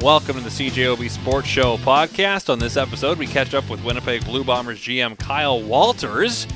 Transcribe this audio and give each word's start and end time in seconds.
Welcome 0.00 0.36
to 0.36 0.40
the 0.40 0.48
CJOB 0.48 1.10
Sports 1.10 1.48
Show 1.48 1.76
podcast. 1.76 2.48
On 2.48 2.58
this 2.58 2.78
episode, 2.78 3.18
we 3.18 3.26
catch 3.26 3.52
up 3.52 3.68
with 3.68 3.84
Winnipeg 3.84 4.24
Blue 4.24 4.42
Bombers 4.42 4.78
GM 4.78 5.18
Kyle 5.18 5.60
Walters 5.60 6.46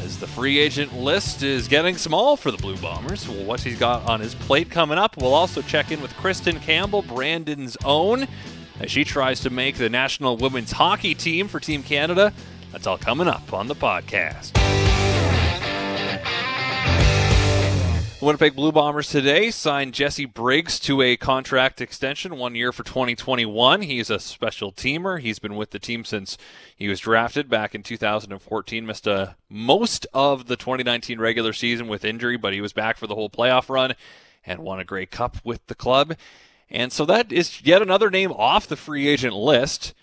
as 0.00 0.18
the 0.18 0.26
free 0.26 0.58
agent 0.58 0.92
list 0.98 1.44
is 1.44 1.68
getting 1.68 1.96
small 1.96 2.36
for 2.36 2.50
the 2.50 2.56
Blue 2.58 2.76
Bombers. 2.78 3.28
Well, 3.28 3.44
what 3.44 3.60
he's 3.60 3.78
got 3.78 4.08
on 4.08 4.18
his 4.18 4.34
plate 4.34 4.70
coming 4.70 4.98
up. 4.98 5.16
We'll 5.16 5.34
also 5.34 5.62
check 5.62 5.92
in 5.92 6.02
with 6.02 6.12
Kristen 6.16 6.58
Campbell, 6.58 7.02
Brandon's 7.02 7.76
own, 7.84 8.26
as 8.80 8.90
she 8.90 9.04
tries 9.04 9.38
to 9.42 9.50
make 9.50 9.76
the 9.76 9.88
national 9.88 10.36
women's 10.36 10.72
hockey 10.72 11.14
team 11.14 11.46
for 11.46 11.60
Team 11.60 11.84
Canada. 11.84 12.32
That's 12.72 12.88
all 12.88 12.98
coming 12.98 13.28
up 13.28 13.52
on 13.52 13.68
the 13.68 13.76
podcast. 13.76 14.91
Winnipeg 18.22 18.54
Blue 18.54 18.70
Bombers 18.70 19.08
today 19.08 19.50
signed 19.50 19.94
Jesse 19.94 20.26
Briggs 20.26 20.78
to 20.78 21.02
a 21.02 21.16
contract 21.16 21.80
extension, 21.80 22.36
one 22.36 22.54
year 22.54 22.70
for 22.70 22.84
2021. 22.84 23.82
He's 23.82 24.10
a 24.10 24.20
special 24.20 24.70
teamer. 24.70 25.18
He's 25.18 25.40
been 25.40 25.56
with 25.56 25.72
the 25.72 25.80
team 25.80 26.04
since 26.04 26.38
he 26.76 26.86
was 26.86 27.00
drafted 27.00 27.48
back 27.48 27.74
in 27.74 27.82
2014. 27.82 28.86
Missed 28.86 29.08
a, 29.08 29.12
uh, 29.12 29.32
most 29.48 30.06
of 30.14 30.46
the 30.46 30.54
2019 30.54 31.18
regular 31.18 31.52
season 31.52 31.88
with 31.88 32.04
injury, 32.04 32.36
but 32.36 32.52
he 32.52 32.60
was 32.60 32.72
back 32.72 32.96
for 32.96 33.08
the 33.08 33.16
whole 33.16 33.28
playoff 33.28 33.68
run 33.68 33.94
and 34.46 34.60
won 34.60 34.78
a 34.78 34.84
Grey 34.84 35.06
Cup 35.06 35.38
with 35.42 35.66
the 35.66 35.74
club. 35.74 36.14
And 36.70 36.92
so 36.92 37.04
that 37.06 37.32
is 37.32 37.62
yet 37.62 37.82
another 37.82 38.08
name 38.08 38.30
off 38.30 38.68
the 38.68 38.76
free 38.76 39.08
agent 39.08 39.34
list. 39.34 39.94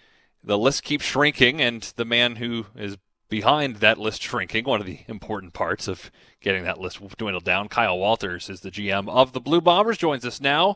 The 0.43 0.57
list 0.57 0.83
keeps 0.83 1.05
shrinking, 1.05 1.61
and 1.61 1.83
the 1.95 2.03
man 2.03 2.35
who 2.35 2.65
is 2.75 2.97
behind 3.29 3.77
that 3.77 3.97
list 3.97 4.21
shrinking, 4.21 4.65
one 4.65 4.81
of 4.81 4.87
the 4.87 4.99
important 5.07 5.53
parts 5.53 5.87
of 5.87 6.11
getting 6.41 6.63
that 6.63 6.79
list 6.79 6.99
dwindled 7.17 7.43
down. 7.43 7.69
Kyle 7.69 7.97
Walters 7.97 8.49
is 8.49 8.61
the 8.61 8.71
GM 8.71 9.07
of 9.07 9.33
the 9.33 9.39
Blue 9.39 9.61
Bombers, 9.61 9.97
joins 9.97 10.25
us 10.25 10.41
now. 10.41 10.75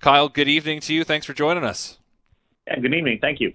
Kyle, 0.00 0.28
good 0.28 0.48
evening 0.48 0.80
to 0.80 0.94
you. 0.94 1.04
Thanks 1.04 1.26
for 1.26 1.32
joining 1.32 1.64
us. 1.64 1.98
Yeah, 2.66 2.78
good 2.78 2.94
evening. 2.94 3.18
Thank 3.20 3.40
you. 3.40 3.54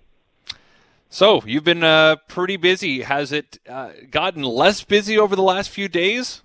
So, 1.10 1.42
you've 1.46 1.64
been 1.64 1.84
uh, 1.84 2.18
pretty 2.28 2.58
busy. 2.58 3.04
Has 3.04 3.32
it 3.32 3.60
uh, 3.70 3.92
gotten 4.10 4.44
less 4.44 4.84
busy 4.84 5.18
over 5.18 5.36
the 5.36 5.44
last 5.44 5.70
few 5.70 5.88
days? 5.88 6.42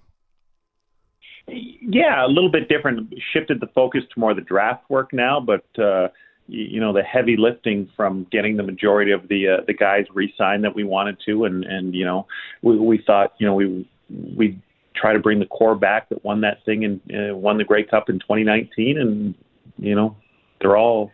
Yeah, 1.48 2.24
a 2.24 2.28
little 2.28 2.50
bit 2.50 2.68
different. 2.68 3.12
Shifted 3.32 3.60
the 3.60 3.66
focus 3.68 4.02
to 4.14 4.20
more 4.20 4.34
the 4.34 4.42
draft 4.42 4.88
work 4.88 5.12
now, 5.12 5.40
but 5.40 5.64
uh, 5.78 6.08
you 6.50 6.80
know 6.80 6.92
the 6.92 7.02
heavy 7.02 7.36
lifting 7.36 7.88
from 7.96 8.26
getting 8.32 8.56
the 8.56 8.62
majority 8.62 9.12
of 9.12 9.28
the 9.28 9.48
uh, 9.48 9.64
the 9.66 9.74
guys 9.74 10.04
re-signed 10.12 10.64
that 10.64 10.74
we 10.74 10.84
wanted 10.84 11.16
to, 11.26 11.44
and 11.44 11.64
and 11.64 11.94
you 11.94 12.04
know 12.04 12.26
we, 12.62 12.76
we 12.76 13.02
thought 13.06 13.34
you 13.38 13.46
know 13.46 13.54
we 13.54 13.88
we 14.36 14.60
try 14.94 15.12
to 15.12 15.20
bring 15.20 15.38
the 15.38 15.46
core 15.46 15.76
back 15.76 16.08
that 16.08 16.24
won 16.24 16.40
that 16.40 16.64
thing 16.64 16.84
and 16.84 17.00
uh, 17.14 17.34
won 17.36 17.56
the 17.56 17.64
Grey 17.64 17.84
Cup 17.84 18.10
in 18.10 18.18
2019, 18.18 18.98
and 18.98 19.34
you 19.78 19.94
know 19.94 20.16
they're 20.60 20.76
all 20.76 21.12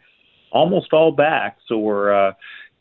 almost 0.53 0.93
all 0.93 1.13
back, 1.13 1.59
so 1.69 1.79
we're 1.79 2.13
uh, 2.13 2.33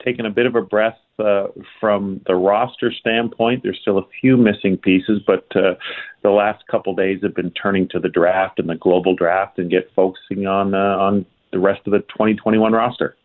taking 0.03 0.25
a 0.25 0.29
bit 0.29 0.45
of 0.45 0.55
a 0.55 0.61
breath 0.61 0.97
uh, 1.19 1.47
from 1.79 2.21
the 2.25 2.35
roster 2.35 2.91
standpoint. 2.91 3.63
There's 3.63 3.79
still 3.81 3.97
a 3.97 4.07
few 4.21 4.37
missing 4.37 4.77
pieces, 4.77 5.21
but 5.25 5.45
uh, 5.55 5.75
the 6.23 6.29
last 6.29 6.65
couple 6.67 6.95
days 6.95 7.19
have 7.23 7.35
been 7.35 7.51
turning 7.51 7.89
to 7.89 7.99
the 7.99 8.09
draft 8.09 8.59
and 8.59 8.69
the 8.69 8.75
global 8.75 9.15
draft 9.15 9.59
and 9.59 9.69
get 9.69 9.91
focusing 9.95 10.47
on 10.47 10.73
uh, 10.73 10.97
on 10.97 11.25
the 11.55 11.61
rest 11.61 11.81
of 11.87 11.91
the 11.91 11.99
2021 11.99 12.73
roster. 12.73 13.15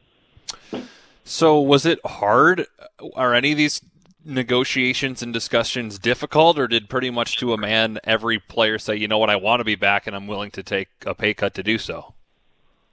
So, 1.24 1.60
was 1.60 1.84
it 1.84 1.98
hard? 2.04 2.66
Are 3.16 3.34
any 3.34 3.50
of 3.50 3.58
these 3.58 3.82
negotiations 4.24 5.20
and 5.20 5.32
discussions 5.32 5.98
difficult, 5.98 6.58
or 6.58 6.68
did 6.68 6.88
pretty 6.88 7.10
much 7.10 7.36
to 7.38 7.52
a 7.52 7.58
man 7.58 7.98
every 8.04 8.38
player 8.38 8.78
say, 8.78 8.94
you 8.94 9.08
know 9.08 9.18
what, 9.18 9.30
I 9.30 9.36
want 9.36 9.60
to 9.60 9.64
be 9.64 9.74
back 9.74 10.06
and 10.06 10.14
I'm 10.14 10.28
willing 10.28 10.52
to 10.52 10.62
take 10.62 10.88
a 11.04 11.14
pay 11.14 11.34
cut 11.34 11.54
to 11.54 11.62
do 11.64 11.76
so? 11.76 12.14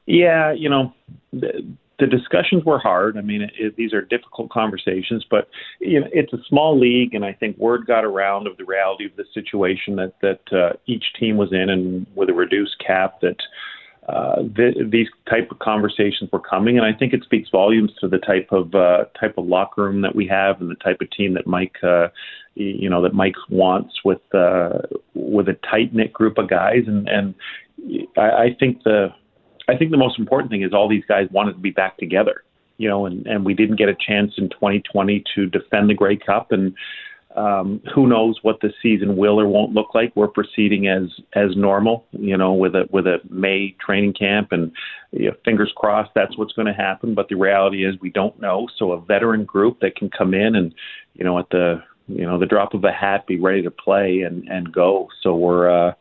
Yeah, 0.07 0.53
you 0.53 0.69
know, 0.69 0.93
the, 1.31 1.67
the 1.99 2.07
discussions 2.07 2.63
were 2.63 2.79
hard. 2.79 3.15
I 3.17 3.21
mean, 3.21 3.43
it, 3.43 3.51
it, 3.59 3.75
these 3.75 3.93
are 3.93 4.01
difficult 4.01 4.49
conversations, 4.49 5.23
but 5.29 5.49
you 5.79 5.99
know, 5.99 6.07
it's 6.11 6.33
a 6.33 6.39
small 6.49 6.79
league, 6.79 7.13
and 7.13 7.23
I 7.23 7.33
think 7.33 7.57
word 7.57 7.85
got 7.85 8.05
around 8.05 8.47
of 8.47 8.57
the 8.57 8.65
reality 8.65 9.05
of 9.05 9.15
the 9.15 9.25
situation 9.33 9.97
that 9.97 10.13
that 10.21 10.41
uh, 10.51 10.73
each 10.87 11.05
team 11.19 11.37
was 11.37 11.51
in, 11.51 11.69
and 11.69 12.07
with 12.15 12.29
a 12.29 12.33
reduced 12.33 12.77
cap, 12.85 13.21
that 13.21 13.37
uh, 14.07 14.43
th- 14.55 14.77
these 14.89 15.07
type 15.29 15.51
of 15.51 15.59
conversations 15.59 16.31
were 16.31 16.39
coming, 16.39 16.77
and 16.77 16.85
I 16.85 16.97
think 16.97 17.13
it 17.13 17.23
speaks 17.23 17.49
volumes 17.49 17.91
to 17.99 18.07
the 18.07 18.19
type 18.19 18.47
of 18.51 18.73
uh, 18.73 19.05
type 19.19 19.37
of 19.37 19.45
locker 19.45 19.83
room 19.83 20.01
that 20.01 20.15
we 20.15 20.25
have 20.27 20.61
and 20.61 20.71
the 20.71 20.75
type 20.75 21.01
of 21.01 21.11
team 21.11 21.33
that 21.33 21.45
Mike, 21.45 21.75
uh, 21.83 22.07
you 22.55 22.89
know, 22.89 23.01
that 23.01 23.13
Mike 23.13 23.35
wants 23.49 23.95
with 24.05 24.21
uh, 24.33 24.79
with 25.13 25.49
a 25.49 25.57
tight 25.69 25.93
knit 25.93 26.13
group 26.13 26.37
of 26.37 26.49
guys, 26.49 26.83
and 26.87 27.09
and 27.09 27.35
I, 28.15 28.29
I 28.29 28.55
think 28.57 28.83
the 28.83 29.09
I 29.67 29.75
think 29.75 29.91
the 29.91 29.97
most 29.97 30.17
important 30.17 30.51
thing 30.51 30.61
is 30.61 30.73
all 30.73 30.87
these 30.87 31.05
guys 31.05 31.27
wanted 31.31 31.53
to 31.53 31.59
be 31.59 31.71
back 31.71 31.97
together, 31.97 32.43
you 32.77 32.87
know, 32.87 33.05
and 33.07 33.27
and 33.27 33.43
we 33.43 33.53
didn't 33.53 33.75
get 33.75 33.89
a 33.89 33.95
chance 33.95 34.33
in 34.37 34.47
2020 34.49 35.23
to 35.35 35.47
defend 35.47 35.89
the 35.89 35.93
Grey 35.93 36.15
Cup, 36.15 36.53
and 36.53 36.73
um, 37.35 37.81
who 37.93 38.07
knows 38.07 38.39
what 38.41 38.61
the 38.61 38.73
season 38.81 39.17
will 39.17 39.39
or 39.39 39.47
won't 39.47 39.73
look 39.73 39.93
like? 39.93 40.15
We're 40.15 40.27
proceeding 40.27 40.87
as 40.87 41.03
as 41.33 41.55
normal, 41.55 42.05
you 42.11 42.37
know, 42.37 42.53
with 42.53 42.75
a 42.75 42.87
with 42.89 43.05
a 43.05 43.19
May 43.29 43.75
training 43.79 44.13
camp, 44.13 44.51
and 44.51 44.71
you 45.11 45.29
know, 45.29 45.35
fingers 45.45 45.71
crossed 45.75 46.11
that's 46.15 46.37
what's 46.37 46.53
going 46.53 46.67
to 46.67 46.73
happen. 46.73 47.13
But 47.13 47.29
the 47.29 47.35
reality 47.35 47.85
is 47.85 47.95
we 48.01 48.09
don't 48.09 48.39
know. 48.39 48.67
So 48.77 48.93
a 48.93 49.01
veteran 49.01 49.45
group 49.45 49.81
that 49.81 49.95
can 49.95 50.09
come 50.09 50.33
in 50.33 50.55
and 50.55 50.73
you 51.13 51.25
know 51.25 51.37
at 51.37 51.49
the 51.49 51.83
you 52.07 52.25
know 52.25 52.39
the 52.39 52.45
drop 52.45 52.73
of 52.73 52.83
a 52.83 52.91
hat 52.91 53.27
be 53.27 53.39
ready 53.39 53.61
to 53.61 53.71
play 53.71 54.21
and 54.21 54.47
and 54.47 54.71
go. 54.71 55.09
So 55.21 55.35
we're 55.35 55.69
uh, 55.69 55.93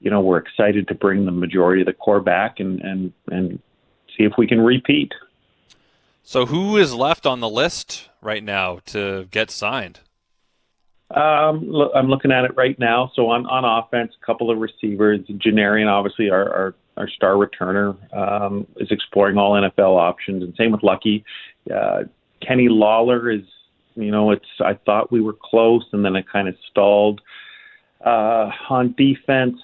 you 0.00 0.10
know 0.10 0.20
we're 0.20 0.38
excited 0.38 0.88
to 0.88 0.94
bring 0.94 1.26
the 1.26 1.32
majority 1.32 1.82
of 1.82 1.86
the 1.86 1.92
core 1.92 2.20
back 2.20 2.60
and 2.60 2.80
and 2.80 3.12
and 3.30 3.60
see 4.16 4.24
if 4.24 4.32
we 4.38 4.46
can 4.46 4.60
repeat. 4.60 5.12
So 6.22 6.46
who 6.46 6.76
is 6.76 6.94
left 6.94 7.26
on 7.26 7.40
the 7.40 7.48
list 7.48 8.08
right 8.20 8.44
now 8.44 8.80
to 8.86 9.26
get 9.30 9.50
signed? 9.50 10.00
Um, 11.10 11.66
look, 11.66 11.90
I'm 11.94 12.08
looking 12.08 12.32
at 12.32 12.44
it 12.44 12.54
right 12.56 12.78
now. 12.78 13.10
So 13.14 13.28
on, 13.30 13.46
on 13.46 13.64
offense, 13.64 14.12
a 14.20 14.26
couple 14.26 14.50
of 14.50 14.58
receivers. 14.58 15.20
Janarion, 15.28 15.88
obviously, 15.88 16.30
our, 16.30 16.52
our, 16.52 16.74
our 16.96 17.08
star 17.08 17.34
returner, 17.34 17.96
um, 18.14 18.66
is 18.76 18.88
exploring 18.90 19.38
all 19.38 19.52
NFL 19.52 19.98
options, 19.98 20.42
and 20.42 20.54
same 20.56 20.72
with 20.72 20.82
Lucky. 20.82 21.24
Uh, 21.74 22.00
Kenny 22.46 22.68
Lawler 22.68 23.30
is, 23.30 23.42
you 23.94 24.10
know, 24.10 24.30
it's. 24.30 24.46
I 24.60 24.74
thought 24.74 25.10
we 25.10 25.20
were 25.20 25.36
close, 25.40 25.84
and 25.92 26.04
then 26.04 26.14
it 26.14 26.26
kind 26.30 26.46
of 26.48 26.54
stalled. 26.70 27.20
Uh, 28.04 28.50
on 28.68 28.94
defense, 28.96 29.58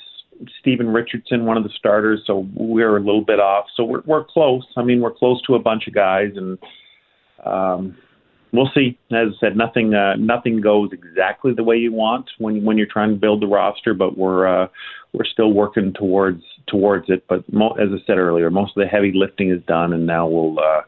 Stephen 0.61 0.89
Richardson, 0.89 1.45
one 1.45 1.57
of 1.57 1.63
the 1.63 1.71
starters, 1.71 2.23
so 2.27 2.49
we're 2.55 2.97
a 2.97 3.01
little 3.01 3.25
bit 3.25 3.39
off. 3.39 3.67
So 3.77 3.85
we're 3.85 4.03
we're 4.07 4.25
close. 4.25 4.65
I 4.77 4.83
mean, 4.83 5.01
we're 5.01 5.13
close 5.13 5.41
to 5.43 5.55
a 5.55 5.59
bunch 5.59 5.87
of 5.87 5.95
guys, 5.95 6.33
and 6.37 6.59
um, 7.45 7.97
we'll 8.55 8.71
see. 8.75 8.97
As 9.11 9.29
I 9.37 9.41
said, 9.41 9.57
nothing 9.57 9.95
uh, 9.95 10.17
nothing 10.17 10.61
goes 10.61 10.91
exactly 10.93 11.53
the 11.53 11.65
way 11.65 11.77
you 11.77 11.93
want 11.93 12.31
when 12.39 12.65
when 12.65 12.79
you're 12.79 12.87
trying 12.87 13.11
to 13.11 13.17
build 13.17 13.43
the 13.43 13.47
roster, 13.47 13.93
but 13.93 14.17
we're 14.17 14.47
uh, 14.47 14.69
we're 15.13 15.25
still 15.25 15.53
working 15.53 15.93
towards 15.93 16.43
towards 16.67 17.11
it. 17.11 17.25
But 17.29 17.51
mo- 17.53 17.73
as 17.73 17.89
I 17.93 18.05
said 18.07 18.19
earlier, 18.19 18.51
most 18.51 18.77
of 18.77 18.83
the 18.83 18.89
heavy 18.89 19.13
lifting 19.15 19.51
is 19.51 19.63
done, 19.65 19.93
and 19.93 20.07
now 20.07 20.27
we'll 20.27 20.59
uh, 20.59 20.83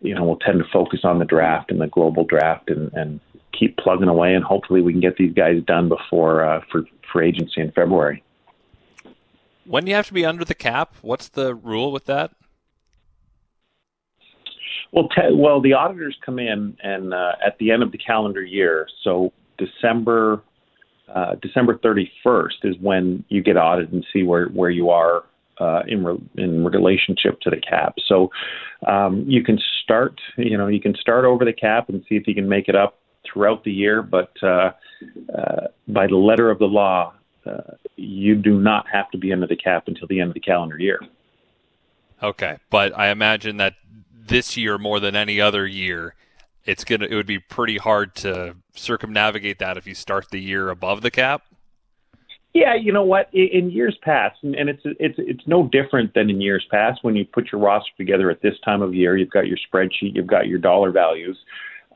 you 0.00 0.14
know 0.14 0.24
we'll 0.24 0.36
tend 0.36 0.58
to 0.58 0.70
focus 0.72 1.00
on 1.04 1.18
the 1.18 1.24
draft 1.24 1.70
and 1.70 1.80
the 1.80 1.88
global 1.88 2.24
draft 2.24 2.70
and, 2.70 2.92
and 2.92 3.20
keep 3.58 3.76
plugging 3.78 4.08
away, 4.08 4.34
and 4.34 4.44
hopefully 4.44 4.82
we 4.82 4.92
can 4.92 5.00
get 5.00 5.16
these 5.16 5.32
guys 5.32 5.62
done 5.66 5.88
before 5.88 6.44
uh, 6.44 6.60
for 6.70 6.84
for 7.10 7.22
agency 7.22 7.60
in 7.60 7.72
February. 7.72 8.22
When 9.64 9.84
do 9.84 9.90
you 9.90 9.96
have 9.96 10.08
to 10.08 10.12
be 10.12 10.26
under 10.26 10.44
the 10.44 10.54
cap? 10.54 10.96
What's 11.02 11.28
the 11.28 11.54
rule 11.54 11.92
with 11.92 12.06
that? 12.06 12.32
Well, 14.90 15.08
te- 15.08 15.34
well, 15.34 15.60
the 15.60 15.74
auditors 15.74 16.16
come 16.24 16.38
in 16.38 16.76
and 16.82 17.14
uh, 17.14 17.32
at 17.44 17.58
the 17.58 17.70
end 17.70 17.82
of 17.82 17.92
the 17.92 17.98
calendar 17.98 18.42
year, 18.42 18.88
so 19.02 19.32
December 19.58 20.42
uh, 21.14 21.34
December 21.42 21.78
31st 21.78 22.64
is 22.64 22.76
when 22.80 23.24
you 23.28 23.42
get 23.42 23.56
audited 23.56 23.92
and 23.92 24.06
see 24.12 24.22
where 24.22 24.46
where 24.46 24.70
you 24.70 24.90
are 24.90 25.24
uh, 25.58 25.82
in 25.86 26.04
re- 26.04 26.28
in 26.36 26.64
relationship 26.64 27.40
to 27.40 27.50
the 27.50 27.56
cap. 27.56 27.94
So 28.06 28.30
um, 28.86 29.24
you 29.26 29.42
can 29.44 29.58
start, 29.82 30.20
you 30.36 30.56
know, 30.56 30.68
you 30.68 30.80
can 30.80 30.94
start 30.94 31.24
over 31.24 31.44
the 31.44 31.52
cap 31.52 31.88
and 31.88 32.02
see 32.08 32.16
if 32.16 32.26
you 32.26 32.34
can 32.34 32.48
make 32.48 32.68
it 32.68 32.74
up 32.74 32.98
throughout 33.30 33.64
the 33.64 33.72
year, 33.72 34.02
but 34.02 34.32
uh, 34.42 34.72
uh, 35.36 35.66
by 35.88 36.06
the 36.06 36.16
letter 36.16 36.50
of 36.50 36.58
the 36.58 36.66
law, 36.66 37.12
uh, 37.46 37.74
you 37.96 38.34
do 38.34 38.58
not 38.60 38.86
have 38.92 39.10
to 39.10 39.18
be 39.18 39.32
under 39.32 39.46
the 39.46 39.56
cap 39.56 39.84
until 39.86 40.06
the 40.08 40.20
end 40.20 40.30
of 40.30 40.34
the 40.34 40.40
calendar 40.40 40.78
year. 40.78 41.00
Okay, 42.22 42.56
but 42.70 42.96
I 42.96 43.08
imagine 43.08 43.56
that 43.58 43.74
this 44.26 44.56
year 44.56 44.78
more 44.78 45.00
than 45.00 45.16
any 45.16 45.40
other 45.40 45.66
year, 45.66 46.14
it's 46.64 46.84
gonna 46.84 47.06
it 47.06 47.14
would 47.14 47.26
be 47.26 47.38
pretty 47.38 47.78
hard 47.78 48.14
to 48.16 48.56
circumnavigate 48.74 49.58
that 49.58 49.76
if 49.76 49.86
you 49.86 49.94
start 49.94 50.30
the 50.30 50.40
year 50.40 50.70
above 50.70 51.02
the 51.02 51.10
cap. 51.10 51.42
Yeah, 52.54 52.74
you 52.74 52.92
know 52.92 53.02
what? 53.02 53.32
In 53.32 53.70
years 53.70 53.96
past, 54.02 54.36
and 54.42 54.68
it's 54.68 54.82
it's 54.84 55.14
it's 55.18 55.46
no 55.46 55.68
different 55.68 56.12
than 56.12 56.28
in 56.28 56.40
years 56.40 56.66
past 56.70 57.02
when 57.02 57.16
you 57.16 57.24
put 57.24 57.50
your 57.50 57.60
roster 57.60 57.92
together 57.96 58.30
at 58.30 58.42
this 58.42 58.54
time 58.62 58.82
of 58.82 58.94
year. 58.94 59.16
You've 59.16 59.30
got 59.30 59.46
your 59.46 59.56
spreadsheet, 59.56 60.14
you've 60.14 60.26
got 60.26 60.48
your 60.48 60.58
dollar 60.58 60.90
values. 60.90 61.38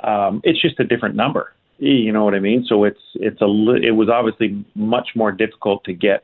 Um, 0.00 0.40
it's 0.44 0.60
just 0.60 0.80
a 0.80 0.84
different 0.84 1.14
number. 1.14 1.52
You 1.78 2.10
know 2.10 2.24
what 2.24 2.34
I 2.34 2.38
mean? 2.38 2.64
So 2.66 2.84
it's 2.84 3.00
it's 3.16 3.40
a 3.42 3.74
it 3.82 3.90
was 3.90 4.08
obviously 4.08 4.64
much 4.74 5.10
more 5.14 5.30
difficult 5.30 5.84
to 5.84 5.92
get 5.92 6.22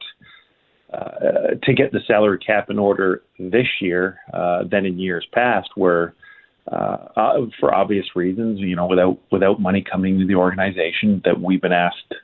uh, 0.92 1.54
to 1.62 1.72
get 1.72 1.92
the 1.92 2.00
salary 2.06 2.38
cap 2.38 2.68
in 2.70 2.78
order 2.78 3.22
this 3.38 3.66
year 3.80 4.18
uh, 4.34 4.64
than 4.64 4.84
in 4.84 4.98
years 4.98 5.26
past, 5.32 5.70
where 5.74 6.14
uh, 6.70 6.96
uh, 7.16 7.46
for 7.58 7.74
obvious 7.74 8.06
reasons, 8.14 8.60
you 8.60 8.76
know, 8.76 8.86
without 8.86 9.18
without 9.30 9.60
money 9.60 9.82
coming 9.90 10.18
to 10.18 10.26
the 10.26 10.34
organization, 10.34 11.20
that 11.24 11.40
we've 11.40 11.60
been 11.60 11.72
asked 11.72 12.14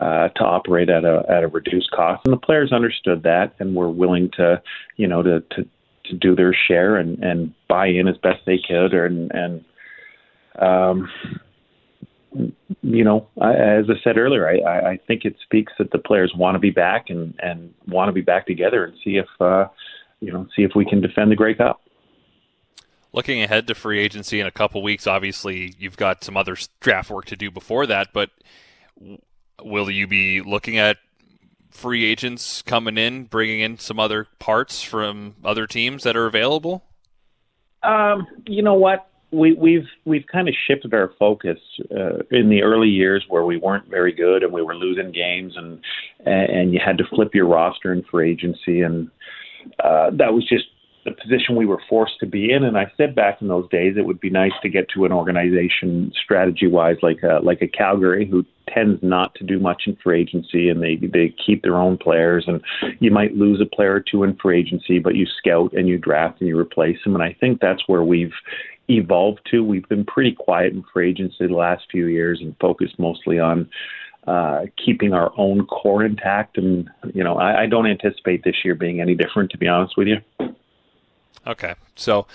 uh, 0.00 0.28
to 0.28 0.44
operate 0.44 0.88
at 0.88 1.04
a 1.04 1.24
at 1.28 1.42
a 1.42 1.48
reduced 1.48 1.90
cost, 1.90 2.22
and 2.24 2.32
the 2.32 2.38
players 2.38 2.72
understood 2.72 3.22
that 3.22 3.54
and 3.58 3.74
were 3.74 3.90
willing 3.90 4.30
to, 4.36 4.62
you 4.96 5.08
know, 5.08 5.22
to 5.22 5.40
to, 5.40 5.66
to 6.04 6.14
do 6.14 6.36
their 6.36 6.54
share 6.68 6.96
and 6.96 7.18
and 7.24 7.52
buy 7.68 7.86
in 7.86 8.06
as 8.06 8.16
best 8.18 8.40
they 8.46 8.58
could, 8.58 8.94
and 8.94 9.32
and 9.32 9.64
um, 10.58 11.10
you 12.94 13.04
know, 13.04 13.28
I, 13.40 13.54
as 13.54 13.86
I 13.88 13.94
said 14.02 14.18
earlier, 14.18 14.48
I, 14.48 14.92
I 14.92 14.96
think 15.06 15.24
it 15.24 15.36
speaks 15.42 15.72
that 15.78 15.90
the 15.90 15.98
players 15.98 16.32
want 16.34 16.54
to 16.54 16.58
be 16.58 16.70
back 16.70 17.10
and 17.10 17.34
and 17.42 17.74
want 17.86 18.08
to 18.08 18.12
be 18.12 18.20
back 18.20 18.46
together 18.46 18.84
and 18.84 18.94
see 19.04 19.16
if 19.16 19.26
uh, 19.40 19.66
you 20.20 20.32
know 20.32 20.46
see 20.56 20.62
if 20.62 20.72
we 20.74 20.84
can 20.84 21.00
defend 21.00 21.30
the 21.30 21.36
Grey 21.36 21.54
Cup 21.54 21.80
looking 23.14 23.42
ahead 23.42 23.68
to 23.68 23.74
free 23.74 24.00
agency 24.00 24.40
in 24.40 24.46
a 24.46 24.50
couple 24.50 24.82
weeks, 24.82 25.06
obviously 25.06 25.72
you've 25.78 25.96
got 25.96 26.24
some 26.24 26.36
other 26.36 26.56
draft 26.80 27.08
work 27.10 27.24
to 27.26 27.36
do 27.36 27.50
before 27.50 27.86
that, 27.86 28.08
but 28.12 28.30
will 29.62 29.88
you 29.88 30.06
be 30.06 30.42
looking 30.42 30.76
at 30.76 30.98
free 31.70 32.04
agents 32.04 32.60
coming 32.62 32.98
in, 32.98 33.24
bringing 33.24 33.60
in 33.60 33.78
some 33.78 34.00
other 34.00 34.26
parts 34.40 34.82
from 34.82 35.36
other 35.44 35.66
teams 35.66 36.02
that 36.02 36.16
are 36.16 36.26
available? 36.26 36.84
Um, 37.84 38.26
you 38.46 38.62
know 38.62 38.74
what? 38.74 39.08
We, 39.34 39.54
we've 39.54 39.88
we've 40.04 40.24
kind 40.30 40.48
of 40.48 40.54
shifted 40.66 40.94
our 40.94 41.12
focus 41.18 41.58
uh, 41.90 42.18
in 42.30 42.50
the 42.50 42.62
early 42.62 42.88
years 42.88 43.24
where 43.28 43.44
we 43.44 43.56
weren't 43.56 43.88
very 43.88 44.12
good 44.12 44.42
and 44.42 44.52
we 44.52 44.62
were 44.62 44.76
losing 44.76 45.12
games 45.12 45.54
and 45.56 45.80
and 46.24 46.72
you 46.72 46.80
had 46.84 46.98
to 46.98 47.04
flip 47.14 47.34
your 47.34 47.46
roster 47.46 47.92
in 47.92 48.04
free 48.10 48.30
agency 48.30 48.80
and 48.80 49.10
uh, 49.82 50.10
that 50.10 50.32
was 50.32 50.46
just 50.48 50.64
the 51.04 51.12
position 51.12 51.56
we 51.56 51.66
were 51.66 51.80
forced 51.88 52.18
to 52.20 52.26
be 52.26 52.50
in. 52.50 52.64
And 52.64 52.78
I 52.78 52.90
said 52.96 53.14
back 53.14 53.42
in 53.42 53.48
those 53.48 53.68
days, 53.68 53.94
it 53.96 54.06
would 54.06 54.20
be 54.20 54.30
nice 54.30 54.52
to 54.62 54.68
get 54.68 54.88
to 54.90 55.04
an 55.04 55.12
organization 55.12 56.12
strategy 56.22 56.66
wise, 56.66 56.96
like 57.02 57.22
a, 57.22 57.40
like 57.42 57.60
a 57.60 57.68
Calgary, 57.68 58.26
who 58.28 58.44
tends 58.72 59.02
not 59.02 59.34
to 59.34 59.44
do 59.44 59.58
much 59.60 59.82
in 59.86 59.96
free 60.02 60.22
agency, 60.22 60.70
and 60.70 60.82
they 60.82 60.96
they 60.96 61.34
keep 61.44 61.62
their 61.62 61.76
own 61.76 61.98
players. 61.98 62.44
And 62.46 62.62
you 63.00 63.10
might 63.10 63.34
lose 63.34 63.60
a 63.60 63.76
player 63.76 63.94
or 63.94 64.00
two 64.00 64.24
in 64.24 64.36
free 64.36 64.58
agency, 64.58 64.98
but 64.98 65.14
you 65.14 65.26
scout 65.26 65.72
and 65.74 65.88
you 65.88 65.98
draft 65.98 66.40
and 66.40 66.48
you 66.48 66.58
replace 66.58 66.96
them. 67.04 67.14
And 67.14 67.22
I 67.22 67.36
think 67.38 67.60
that's 67.60 67.82
where 67.86 68.02
we've 68.02 68.32
evolved 68.88 69.40
to. 69.50 69.64
We've 69.64 69.88
been 69.88 70.04
pretty 70.04 70.32
quiet 70.32 70.72
in 70.72 70.84
free 70.92 71.10
agency 71.10 71.46
the 71.46 71.54
last 71.54 71.84
few 71.90 72.06
years 72.06 72.40
and 72.40 72.56
focused 72.60 72.98
mostly 72.98 73.38
on 73.38 73.68
uh, 74.26 74.66
keeping 74.82 75.12
our 75.12 75.32
own 75.36 75.66
core 75.66 76.04
intact. 76.04 76.58
And, 76.58 76.88
you 77.12 77.22
know, 77.22 77.36
I, 77.36 77.62
I 77.62 77.66
don't 77.66 77.86
anticipate 77.86 78.44
this 78.44 78.56
year 78.64 78.74
being 78.74 79.00
any 79.00 79.14
different, 79.14 79.50
to 79.50 79.58
be 79.58 79.68
honest 79.68 79.96
with 79.96 80.08
you. 80.08 80.18
Okay, 81.46 81.74
so 81.94 82.26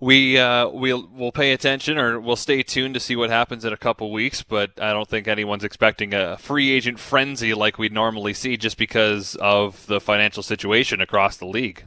we 0.00 0.38
uh, 0.38 0.68
we'll 0.68 1.08
we'll 1.14 1.32
pay 1.32 1.52
attention 1.52 1.96
or 1.96 2.20
we'll 2.20 2.36
stay 2.36 2.62
tuned 2.62 2.92
to 2.92 3.00
see 3.00 3.16
what 3.16 3.30
happens 3.30 3.64
in 3.64 3.72
a 3.72 3.76
couple 3.76 4.12
weeks. 4.12 4.42
But 4.42 4.72
I 4.78 4.92
don't 4.92 5.08
think 5.08 5.26
anyone's 5.26 5.64
expecting 5.64 6.12
a 6.12 6.36
free 6.36 6.70
agent 6.72 6.98
frenzy 6.98 7.54
like 7.54 7.78
we'd 7.78 7.92
normally 7.92 8.34
see, 8.34 8.58
just 8.58 8.76
because 8.76 9.34
of 9.36 9.86
the 9.86 10.00
financial 10.00 10.42
situation 10.42 11.00
across 11.00 11.38
the 11.38 11.46
league. 11.46 11.86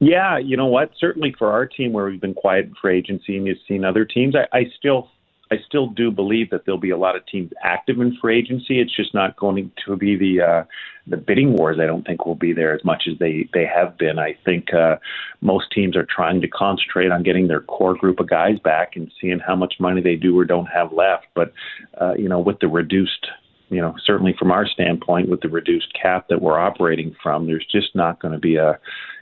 Yeah, 0.00 0.38
you 0.38 0.56
know 0.56 0.66
what? 0.66 0.92
Certainly 0.98 1.36
for 1.38 1.52
our 1.52 1.66
team, 1.66 1.92
where 1.92 2.06
we've 2.06 2.20
been 2.20 2.34
quiet 2.34 2.70
for 2.80 2.90
agency, 2.90 3.36
and 3.36 3.46
you've 3.46 3.58
seen 3.68 3.84
other 3.84 4.06
teams, 4.06 4.34
I, 4.34 4.48
I 4.56 4.64
still 4.78 5.10
I 5.52 5.56
still 5.66 5.88
do 5.88 6.10
believe 6.12 6.50
that 6.50 6.64
there'll 6.64 6.80
be 6.80 6.90
a 6.90 6.96
lot 6.96 7.16
of 7.16 7.26
teams 7.26 7.50
active 7.62 8.00
in 8.00 8.16
free 8.20 8.38
agency. 8.38 8.80
It's 8.80 8.94
just 8.94 9.14
not 9.14 9.36
going 9.36 9.70
to 9.84 9.96
be 9.96 10.16
the 10.16 10.40
uh, 10.40 10.64
the 11.06 11.16
bidding 11.16 11.54
wars. 11.54 11.78
I 11.80 11.86
don't 11.86 12.06
think 12.06 12.24
will 12.24 12.36
be 12.36 12.52
there 12.52 12.74
as 12.74 12.84
much 12.84 13.04
as 13.10 13.18
they 13.18 13.48
they 13.52 13.66
have 13.66 13.98
been. 13.98 14.18
I 14.18 14.38
think 14.44 14.72
uh, 14.72 14.96
most 15.40 15.66
teams 15.72 15.96
are 15.96 16.06
trying 16.08 16.40
to 16.40 16.48
concentrate 16.48 17.10
on 17.10 17.22
getting 17.22 17.48
their 17.48 17.62
core 17.62 17.94
group 17.94 18.20
of 18.20 18.30
guys 18.30 18.58
back 18.60 18.96
and 18.96 19.12
seeing 19.20 19.40
how 19.40 19.56
much 19.56 19.74
money 19.80 20.00
they 20.00 20.16
do 20.16 20.38
or 20.38 20.44
don't 20.44 20.66
have 20.66 20.92
left. 20.92 21.26
But 21.34 21.52
uh, 22.00 22.14
you 22.14 22.28
know, 22.28 22.38
with 22.38 22.60
the 22.60 22.68
reduced 22.68 23.26
you 23.70 23.80
know, 23.80 23.94
certainly 24.04 24.34
from 24.36 24.50
our 24.50 24.66
standpoint, 24.66 25.28
with 25.28 25.42
the 25.42 25.48
reduced 25.48 25.94
cap 26.00 26.26
that 26.28 26.42
we're 26.42 26.58
operating 26.58 27.14
from, 27.22 27.46
there's 27.46 27.66
just 27.70 27.94
not 27.94 28.20
going 28.20 28.32
to 28.32 28.38
be 28.40 28.56
a, 28.56 28.78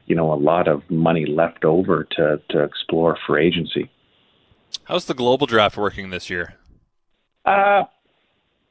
you 0.08 0.16
know, 0.16 0.32
a 0.32 0.34
lot 0.34 0.66
of 0.66 0.82
money 0.90 1.26
left 1.26 1.64
over 1.64 2.04
to 2.16 2.40
to 2.50 2.62
explore 2.62 3.16
for 3.26 3.38
agency. 3.38 3.90
How's 4.84 5.04
the 5.04 5.14
global 5.14 5.46
draft 5.46 5.76
working 5.76 6.10
this 6.10 6.30
year? 6.30 6.54
Uh, 7.44 7.84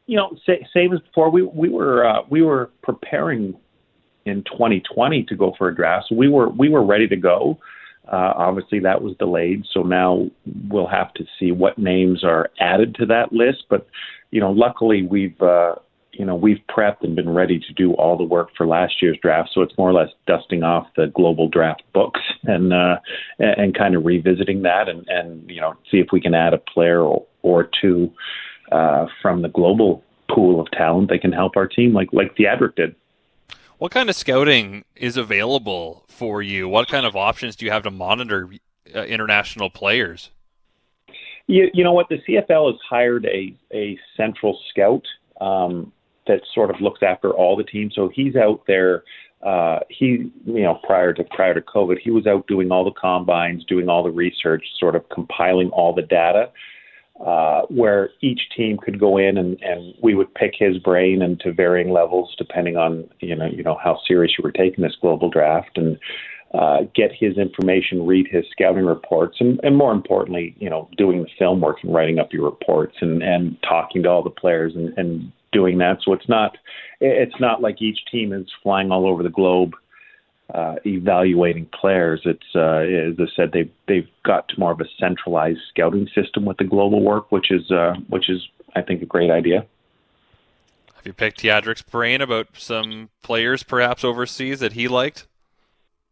you 0.08 0.18
know, 0.18 0.36
same 0.74 0.94
as 0.94 1.00
before. 1.00 1.30
We 1.30 1.44
we 1.44 1.70
were 1.70 2.06
uh, 2.06 2.22
we 2.30 2.42
were 2.42 2.72
preparing 2.82 3.56
in 4.26 4.44
2020 4.44 5.24
to 5.24 5.36
go 5.36 5.54
for 5.58 5.70
a 5.70 5.76
draft, 5.76 6.08
so 6.10 6.16
we 6.16 6.28
were 6.28 6.50
we 6.50 6.70
were 6.70 6.84
ready 6.84 7.08
to 7.08 7.16
go. 7.16 7.60
Uh, 8.12 8.34
obviously, 8.36 8.80
that 8.80 9.02
was 9.02 9.16
delayed, 9.18 9.64
so 9.74 9.84
now 9.84 10.30
we'll 10.70 10.88
have 10.88 11.14
to 11.14 11.26
see 11.40 11.52
what 11.52 11.78
names 11.78 12.24
are 12.24 12.50
added 12.60 12.96
to 12.96 13.06
that 13.06 13.32
list. 13.32 13.66
But 13.70 13.88
you 14.32 14.40
know, 14.40 14.52
luckily 14.52 15.04
we've 15.04 15.40
uh, 15.42 15.76
you 16.18 16.26
know, 16.26 16.36
we've 16.36 16.60
prepped 16.70 17.04
and 17.04 17.16
been 17.16 17.30
ready 17.30 17.60
to 17.60 17.74
do 17.74 17.94
all 17.94 18.18
the 18.18 18.24
work 18.24 18.50
for 18.58 18.66
last 18.66 19.02
year's 19.02 19.18
draft. 19.22 19.52
So 19.54 19.62
it's 19.62 19.78
more 19.78 19.90
or 19.90 19.94
less 19.94 20.10
dusting 20.26 20.64
off 20.64 20.88
the 20.96 21.08
global 21.08 21.48
draft 21.48 21.84
books 21.94 22.22
and 22.44 22.74
uh, 22.74 22.98
and 23.40 23.78
kind 23.78 23.96
of 23.96 24.04
revisiting 24.04 24.64
that 24.64 24.90
and 24.90 25.08
and 25.08 25.50
you 25.50 25.62
know 25.62 25.76
see 25.92 25.98
if 25.98 26.08
we 26.12 26.20
can 26.20 26.34
add 26.34 26.54
a 26.54 26.58
player 26.58 27.02
or, 27.02 27.26
or 27.44 27.70
two 27.80 28.12
uh, 28.72 29.06
from 29.22 29.44
the 29.44 29.50
global 29.50 30.04
pool 30.30 30.60
of 30.60 30.70
talent 30.72 31.10
that 31.10 31.22
can 31.22 31.32
help 31.32 31.56
our 31.56 31.68
team, 31.68 31.94
like 31.94 32.10
like 32.12 32.36
Thiadric 32.36 32.76
did. 32.76 32.96
What 33.78 33.92
kind 33.92 34.10
of 34.10 34.16
scouting 34.16 34.86
is 34.96 35.18
available 35.18 36.04
for 36.08 36.42
you? 36.42 36.68
What 36.68 36.88
kind 36.88 37.06
of 37.06 37.16
options 37.16 37.56
do 37.56 37.66
you 37.66 37.72
have 37.72 37.84
to 37.84 37.92
monitor 37.92 38.50
uh, 38.96 39.04
international 39.04 39.70
players? 39.70 40.32
You, 41.46 41.70
you 41.74 41.84
know 41.84 41.94
what? 41.94 42.10
The 42.10 42.18
CFL 42.28 42.72
has 42.72 42.82
hired 42.90 43.26
a, 43.26 43.56
a 43.72 43.98
central 44.18 44.60
scout 44.70 45.06
um, 45.40 45.94
that 46.28 46.42
sort 46.54 46.70
of 46.70 46.82
looks 46.82 47.02
after 47.02 47.32
all 47.32 47.56
the 47.56 47.64
teams. 47.64 47.94
So 47.96 48.10
he's 48.14 48.36
out 48.36 48.62
there. 48.68 49.04
Uh, 49.46 49.80
he, 49.90 50.32
you 50.46 50.64
know, 50.64 50.80
prior 50.84 51.14
to 51.14 51.24
prior 51.24 51.54
to 51.54 51.62
COVID, 51.62 51.98
he 52.04 52.12
was 52.12 52.26
out 52.26 52.48
doing 52.48 52.72
all 52.72 52.84
the 52.84 53.00
combines, 53.00 53.64
doing 53.66 53.88
all 53.88 54.04
the 54.04 54.10
research, 54.10 54.64
sort 54.80 54.96
of 54.96 55.08
compiling 55.10 55.70
all 55.70 55.94
the 55.94 56.02
data. 56.02 56.52
Uh, 57.26 57.64
where 57.70 58.12
each 58.22 58.42
team 58.56 58.78
could 58.78 59.00
go 59.00 59.18
in 59.18 59.40
and, 59.40 59.60
and 59.64 59.96
we 60.04 60.14
would 60.14 60.32
pick 60.36 60.54
his 60.56 60.78
brain 60.78 61.24
and 61.24 61.40
to 61.40 61.52
varying 61.52 61.90
levels 61.90 62.36
depending 62.38 62.78
on 62.78 63.10
you 63.22 63.36
know 63.36 63.48
you 63.48 63.64
know 63.64 63.76
how 63.84 63.98
serious 64.08 64.34
you 64.38 64.44
were 64.44 64.52
taking 64.52 64.84
this 64.84 64.96
global 65.02 65.28
draft 65.28 65.80
and 65.80 65.98
uh, 66.54 66.82
get 66.96 67.12
his 67.12 67.38
information, 67.38 68.06
read 68.06 68.28
his 68.32 68.46
scouting 68.52 68.86
reports, 68.86 69.38
and, 69.40 69.60
and 69.64 69.76
more 69.76 69.92
importantly, 69.92 70.56
you 70.60 70.70
know, 70.70 70.90
doing 70.98 71.22
the 71.22 71.30
film 71.38 71.60
work 71.60 71.78
and 71.84 71.94
writing 71.94 72.20
up 72.20 72.32
your 72.32 72.46
reports 72.46 72.96
and, 73.02 73.22
and 73.22 73.58
talking 73.68 74.04
to 74.04 74.10
all 74.10 74.24
the 74.24 74.30
players 74.30 74.74
and, 74.76 74.98
and 74.98 75.32
doing 75.52 75.78
that. 75.80 76.00
So 76.04 76.14
it's 76.14 76.28
not 76.28 76.58
it's 77.00 77.40
not 77.40 77.62
like 77.62 77.82
each 77.82 78.00
team 78.12 78.34
is 78.34 78.48
flying 78.64 78.92
all 78.92 79.08
over 79.08 79.24
the 79.24 79.30
globe 79.30 79.76
uh, 80.54 80.76
evaluating 80.86 81.68
players. 81.80 82.22
It's 82.26 82.56
uh, 82.56 82.78
as 82.80 83.16
I 83.20 83.26
said, 83.36 83.52
they've 83.52 83.72
they've 83.88 84.08
got 84.24 84.48
to 84.50 84.60
more 84.60 84.72
of 84.72 84.80
a 84.80 84.86
centralized 85.00 85.60
scouting 85.70 86.08
system 86.16 86.46
with 86.46 86.58
the 86.58 86.64
global 86.64 87.02
work, 87.02 87.32
which 87.32 87.52
is 87.52 87.70
uh, 87.72 87.96
which 88.10 88.30
is 88.30 88.48
I 88.76 88.82
think 88.82 89.02
a 89.02 89.06
great 89.06 89.30
idea. 89.30 89.66
Have 90.96 91.06
you 91.06 91.14
picked 91.14 91.42
Thiadric's 91.42 91.82
brain 91.82 92.22
about 92.22 92.48
some 92.58 93.10
players 93.22 93.64
perhaps 93.64 94.04
overseas 94.04 94.60
that 94.62 94.74
he 94.74 94.88
liked? 94.88 95.28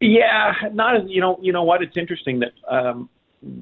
Yeah, 0.02 0.54
not 0.74 0.98
as 0.98 1.04
you 1.08 1.22
know. 1.22 1.40
You 1.42 1.54
know 1.54 1.64
what? 1.64 1.82
It's 1.82 1.98
interesting 1.98 2.40
that 2.40 2.54
um, 2.70 3.10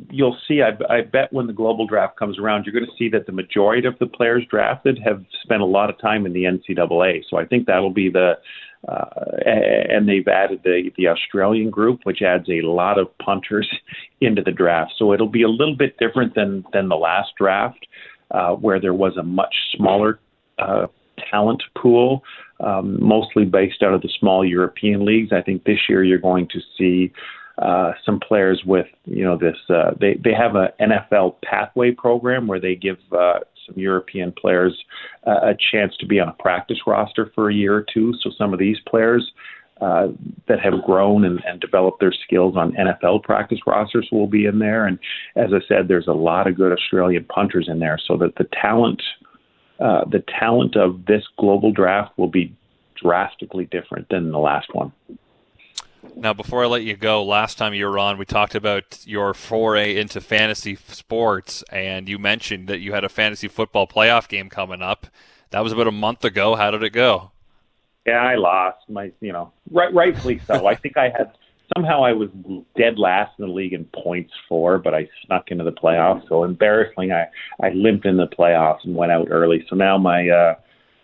you'll 0.10 0.38
see. 0.48 0.62
I, 0.62 0.72
I 0.94 1.02
bet 1.02 1.32
when 1.32 1.48
the 1.48 1.54
global 1.54 1.88
draft 1.88 2.18
comes 2.18 2.40
around, 2.40 2.66
you're 2.66 2.74
going 2.74 2.86
to 2.86 2.98
see 2.98 3.10
that 3.10 3.26
the 3.26 3.32
majority 3.32 3.88
of 3.88 3.98
the 4.00 4.06
players 4.06 4.44
drafted 4.50 5.00
have 5.06 5.24
spent 5.44 5.62
a 5.62 5.66
lot 5.66 5.90
of 5.90 6.00
time 6.00 6.26
in 6.26 6.34
the 6.34 6.44
NCAA. 6.44 7.24
So 7.30 7.38
I 7.38 7.46
think 7.46 7.66
that'll 7.68 7.94
be 7.94 8.10
the. 8.10 8.34
Uh, 8.86 9.06
and 9.46 10.10
they've 10.10 10.28
added 10.28 10.60
the 10.66 10.92
the 10.98 11.08
Australian 11.08 11.70
group, 11.70 12.02
which 12.04 12.22
adds 12.22 12.50
a 12.50 12.68
lot 12.68 13.00
of 13.00 13.08
punters 13.18 13.70
into 14.22 14.42
the 14.42 14.52
draft. 14.52 14.92
So 14.98 15.14
it'll 15.14 15.30
be 15.30 15.44
a 15.44 15.50
little 15.50 15.76
bit 15.76 15.98
different 16.00 16.36
than 16.36 16.66
than 16.74 16.90
the 16.90 16.98
last 16.98 17.30
draft, 17.38 17.88
uh, 18.32 18.52
where 18.52 18.82
there 18.82 18.94
was 18.94 19.16
a 19.16 19.24
much 19.24 19.56
smaller 19.78 20.20
uh, 20.60 20.88
talent 21.32 21.64
pool, 21.78 22.24
um, 22.60 23.02
mostly 23.02 23.46
based 23.46 23.84
out 23.84 23.94
of 23.94 24.02
the 24.02 24.10
small 24.20 24.46
European 24.46 25.06
leagues. 25.06 25.32
I 25.32 25.42
think 25.42 25.64
this 25.64 25.80
year 25.88 26.04
you're 26.04 26.18
going 26.20 26.48
to 26.50 26.60
see 26.78 27.14
some 28.06 28.20
players 28.20 28.62
with 28.66 28.88
you 29.06 29.24
know 29.24 29.38
this 29.38 29.58
uh, 29.70 29.92
they 30.00 30.16
they 30.24 30.34
have 30.34 30.56
a 30.56 30.74
NFL 30.80 31.36
pathway 31.44 31.92
program 31.92 32.48
where 32.48 32.60
they 32.60 32.76
give 32.76 32.98
uh, 33.12 33.40
some 33.66 33.78
European 33.78 34.32
players 34.32 34.78
uh, 35.28 35.40
a 35.44 35.58
chance 35.72 35.96
to 36.00 36.06
be 36.06 36.20
on 36.20 36.30
a 36.30 36.34
practice 36.34 36.80
roster 36.86 37.32
for 37.36 37.50
a 37.50 37.54
year 37.54 37.76
or 37.76 37.86
two. 37.94 38.14
So 38.22 38.32
some 38.38 38.54
of 38.54 38.60
these 38.60 38.78
players 38.88 39.32
uh, 39.82 40.08
that 40.48 40.60
have 40.60 40.84
grown 40.86 41.26
and, 41.26 41.42
and 41.46 41.60
developed 41.60 42.00
their 42.00 42.14
skills 42.14 42.56
on 42.56 42.74
NFL 42.74 43.24
practice 43.24 43.60
rosters 43.66 44.08
will 44.12 44.28
be 44.28 44.46
in 44.46 44.60
there. 44.60 44.86
And 44.86 45.00
as 45.36 45.50
I 45.54 45.60
said, 45.68 45.88
there's 45.88 46.08
a 46.08 46.14
lot 46.14 46.48
of 46.48 46.56
good 46.56 46.72
Australian 46.72 47.26
punters 47.26 47.68
in 47.68 47.80
there, 47.80 48.00
so 48.08 48.18
that 48.18 48.36
the 48.36 48.48
talent 48.62 49.02
uh, 49.80 50.06
the 50.06 50.24
talent 50.40 50.76
of 50.76 51.06
this 51.06 51.24
global 51.38 51.72
draft 51.72 52.18
will 52.18 52.30
be 52.30 52.56
drastically 52.96 53.66
different 53.66 54.08
than 54.10 54.32
the 54.32 54.40
last 54.40 54.74
one. 54.74 54.92
Now, 56.24 56.34
before 56.34 56.64
I 56.64 56.68
let 56.68 56.84
you 56.84 56.96
go, 56.96 57.22
last 57.22 57.58
time 57.58 57.74
you 57.74 57.86
were 57.86 58.00
on, 58.00 58.18
we 58.18 58.24
talked 58.24 58.56
about 58.56 59.06
your 59.06 59.34
foray 59.34 59.98
into 59.98 60.22
fantasy 60.22 60.78
sports, 60.78 61.66
and 61.70 62.08
you 62.08 62.18
mentioned 62.18 62.70
that 62.70 62.80
you 62.80 62.94
had 62.94 63.04
a 63.04 63.10
fantasy 63.10 63.50
football 63.50 63.88
playoff 63.88 64.30
game 64.30 64.50
coming 64.50 64.82
up. 64.82 65.08
That 65.50 65.60
was 65.60 65.74
about 65.74 65.88
a 65.88 65.92
month 65.92 66.24
ago. 66.24 66.56
How 66.56 66.72
did 66.72 66.82
it 66.82 66.92
go? 66.92 67.32
Yeah, 68.06 68.24
I 68.24 68.36
lost 68.36 68.78
my, 68.88 69.12
you 69.20 69.34
know, 69.34 69.52
right, 69.70 69.94
rightfully 69.94 70.40
so. 70.48 70.66
I 70.66 70.76
think 70.76 70.96
I 70.96 71.10
had 71.10 71.34
somehow 71.76 72.06
I 72.06 72.14
was 72.14 72.30
dead 72.78 72.98
last 72.98 73.38
in 73.38 73.46
the 73.46 73.52
league 73.52 73.74
in 73.74 73.84
points 73.94 74.32
for, 74.48 74.78
but 74.78 74.94
I 74.94 75.10
snuck 75.26 75.52
into 75.52 75.66
the 75.66 75.74
playoffs. 75.74 76.26
So 76.30 76.46
embarrassingly, 76.46 77.12
I 77.12 77.28
I 77.62 77.72
limped 77.72 78.06
in 78.06 78.16
the 78.16 78.28
playoffs 78.28 78.86
and 78.86 78.96
went 78.96 79.12
out 79.12 79.28
early. 79.30 79.66
So 79.70 79.76
now 79.76 79.98
my, 79.98 80.30
uh, 80.30 80.56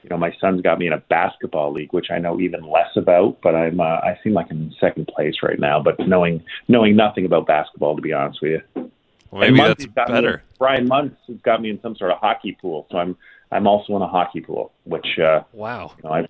you 0.03 0.09
know, 0.09 0.17
my 0.17 0.33
son's 0.39 0.61
got 0.61 0.79
me 0.79 0.87
in 0.87 0.93
a 0.93 0.99
basketball 1.09 1.73
league, 1.73 1.93
which 1.93 2.07
I 2.09 2.19
know 2.19 2.39
even 2.39 2.63
less 2.63 2.89
about. 2.95 3.39
But 3.41 3.55
I'm, 3.55 3.79
uh, 3.79 3.83
I 3.83 4.17
seem 4.23 4.33
like 4.33 4.47
I'm 4.49 4.63
in 4.63 4.75
second 4.79 5.07
place 5.07 5.35
right 5.43 5.59
now. 5.59 5.81
But 5.81 5.99
knowing 6.07 6.43
knowing 6.67 6.95
nothing 6.95 7.25
about 7.25 7.47
basketball, 7.47 7.95
to 7.95 8.01
be 8.01 8.13
honest 8.13 8.41
with 8.41 8.61
you. 8.75 8.91
Well, 9.31 9.41
maybe 9.41 9.57
that's 9.57 9.85
better. 9.85 10.37
Me, 10.37 10.43
Brian 10.57 10.87
Munz 10.87 11.13
has 11.27 11.37
got 11.41 11.61
me 11.61 11.69
in 11.69 11.79
some 11.81 11.95
sort 11.95 12.11
of 12.11 12.17
hockey 12.17 12.57
pool, 12.59 12.87
so 12.91 12.97
I'm 12.97 13.15
I'm 13.51 13.67
also 13.67 13.95
in 13.95 14.01
a 14.01 14.07
hockey 14.07 14.41
pool, 14.41 14.71
which 14.85 15.19
uh, 15.19 15.41
wow, 15.53 15.93
you 15.97 16.03
know, 16.03 16.15
I 16.15 16.27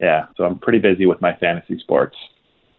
yeah, 0.00 0.26
so 0.36 0.44
I'm 0.44 0.58
pretty 0.58 0.78
busy 0.78 1.06
with 1.06 1.20
my 1.20 1.34
fantasy 1.36 1.78
sports. 1.78 2.16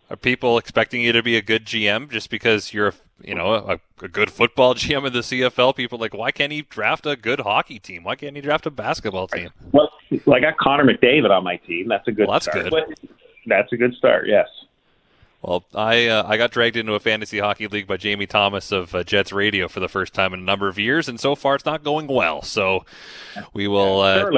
Are 0.09 0.17
people 0.17 0.57
expecting 0.57 1.01
you 1.01 1.13
to 1.13 1.23
be 1.23 1.37
a 1.37 1.41
good 1.41 1.65
GM 1.65 2.09
just 2.09 2.29
because 2.29 2.73
you're, 2.73 2.93
you 3.25 3.35
know, 3.35 3.53
a, 3.53 3.79
a 4.03 4.07
good 4.07 4.31
football 4.31 4.75
GM 4.75 5.07
in 5.07 5.13
the 5.13 5.19
CFL? 5.19 5.75
People 5.75 5.99
like, 5.99 6.13
why 6.13 6.31
can't 6.31 6.51
he 6.51 6.61
draft 6.63 7.05
a 7.05 7.15
good 7.15 7.41
hockey 7.41 7.79
team? 7.79 8.03
Why 8.03 8.15
can't 8.15 8.35
he 8.35 8.41
draft 8.41 8.65
a 8.65 8.71
basketball 8.71 9.27
team? 9.27 9.49
Well, 9.71 9.91
well 10.25 10.37
I 10.37 10.39
got 10.39 10.57
Connor 10.57 10.85
McDavid 10.85 11.29
on 11.29 11.43
my 11.43 11.57
team. 11.57 11.87
That's 11.87 12.07
a 12.07 12.11
good. 12.11 12.27
Well, 12.27 12.33
that's 12.33 12.45
start. 12.45 12.69
good. 12.69 13.09
That's 13.47 13.71
a 13.73 13.77
good 13.77 13.93
start. 13.95 14.27
Yes. 14.27 14.47
Well, 15.41 15.63
I 15.73 16.07
uh, 16.07 16.23
I 16.27 16.37
got 16.37 16.51
dragged 16.51 16.77
into 16.77 16.93
a 16.93 16.99
fantasy 16.99 17.39
hockey 17.39 17.67
league 17.67 17.87
by 17.87 17.97
Jamie 17.97 18.27
Thomas 18.27 18.71
of 18.71 18.93
uh, 18.93 19.03
Jets 19.03 19.31
Radio 19.31 19.67
for 19.67 19.79
the 19.79 19.87
first 19.87 20.13
time 20.13 20.35
in 20.35 20.39
a 20.39 20.43
number 20.43 20.67
of 20.67 20.77
years, 20.77 21.09
and 21.09 21.19
so 21.19 21.33
far 21.33 21.55
it's 21.55 21.65
not 21.65 21.83
going 21.83 22.05
well. 22.05 22.43
So 22.43 22.85
we 23.51 23.67
will. 23.67 24.01
Uh. 24.01 24.29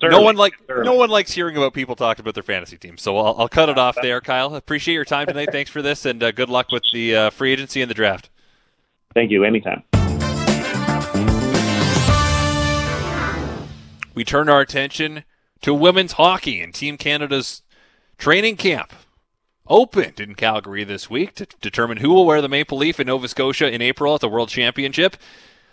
No 0.00 0.22
one 0.22 0.36
like 0.36 0.54
no 0.68 0.94
one 0.94 1.10
likes 1.10 1.32
hearing 1.32 1.56
about 1.56 1.74
people 1.74 1.96
talking 1.96 2.22
about 2.22 2.34
their 2.34 2.44
fantasy 2.44 2.76
team. 2.76 2.96
So 2.98 3.18
I'll, 3.18 3.34
I'll 3.36 3.48
cut 3.48 3.68
it 3.68 3.78
off 3.78 3.96
there, 4.00 4.20
Kyle. 4.20 4.54
Appreciate 4.54 4.94
your 4.94 5.04
time 5.04 5.26
tonight. 5.26 5.48
Thanks 5.50 5.72
for 5.72 5.82
this, 5.82 6.04
and 6.04 6.22
uh, 6.22 6.30
good 6.30 6.48
luck 6.48 6.70
with 6.70 6.84
the 6.92 7.16
uh, 7.16 7.30
free 7.30 7.52
agency 7.52 7.82
and 7.82 7.90
the 7.90 7.94
draft. 7.94 8.30
Thank 9.12 9.32
you. 9.32 9.42
Anytime. 9.42 9.82
We 14.14 14.22
turn 14.24 14.48
our 14.48 14.60
attention 14.60 15.24
to 15.62 15.74
women's 15.74 16.12
hockey 16.12 16.60
and 16.60 16.72
Team 16.72 16.96
Canada's 16.96 17.62
training 18.18 18.56
camp 18.56 18.92
opened 19.66 20.20
in 20.20 20.34
Calgary 20.34 20.84
this 20.84 21.08
week 21.08 21.34
to 21.34 21.46
determine 21.60 21.98
who 21.98 22.10
will 22.10 22.26
wear 22.26 22.40
the 22.40 22.48
maple 22.48 22.78
leaf 22.78 23.00
in 23.00 23.06
Nova 23.06 23.28
Scotia 23.28 23.72
in 23.72 23.80
April 23.80 24.14
at 24.14 24.20
the 24.20 24.28
World 24.28 24.48
Championship. 24.48 25.16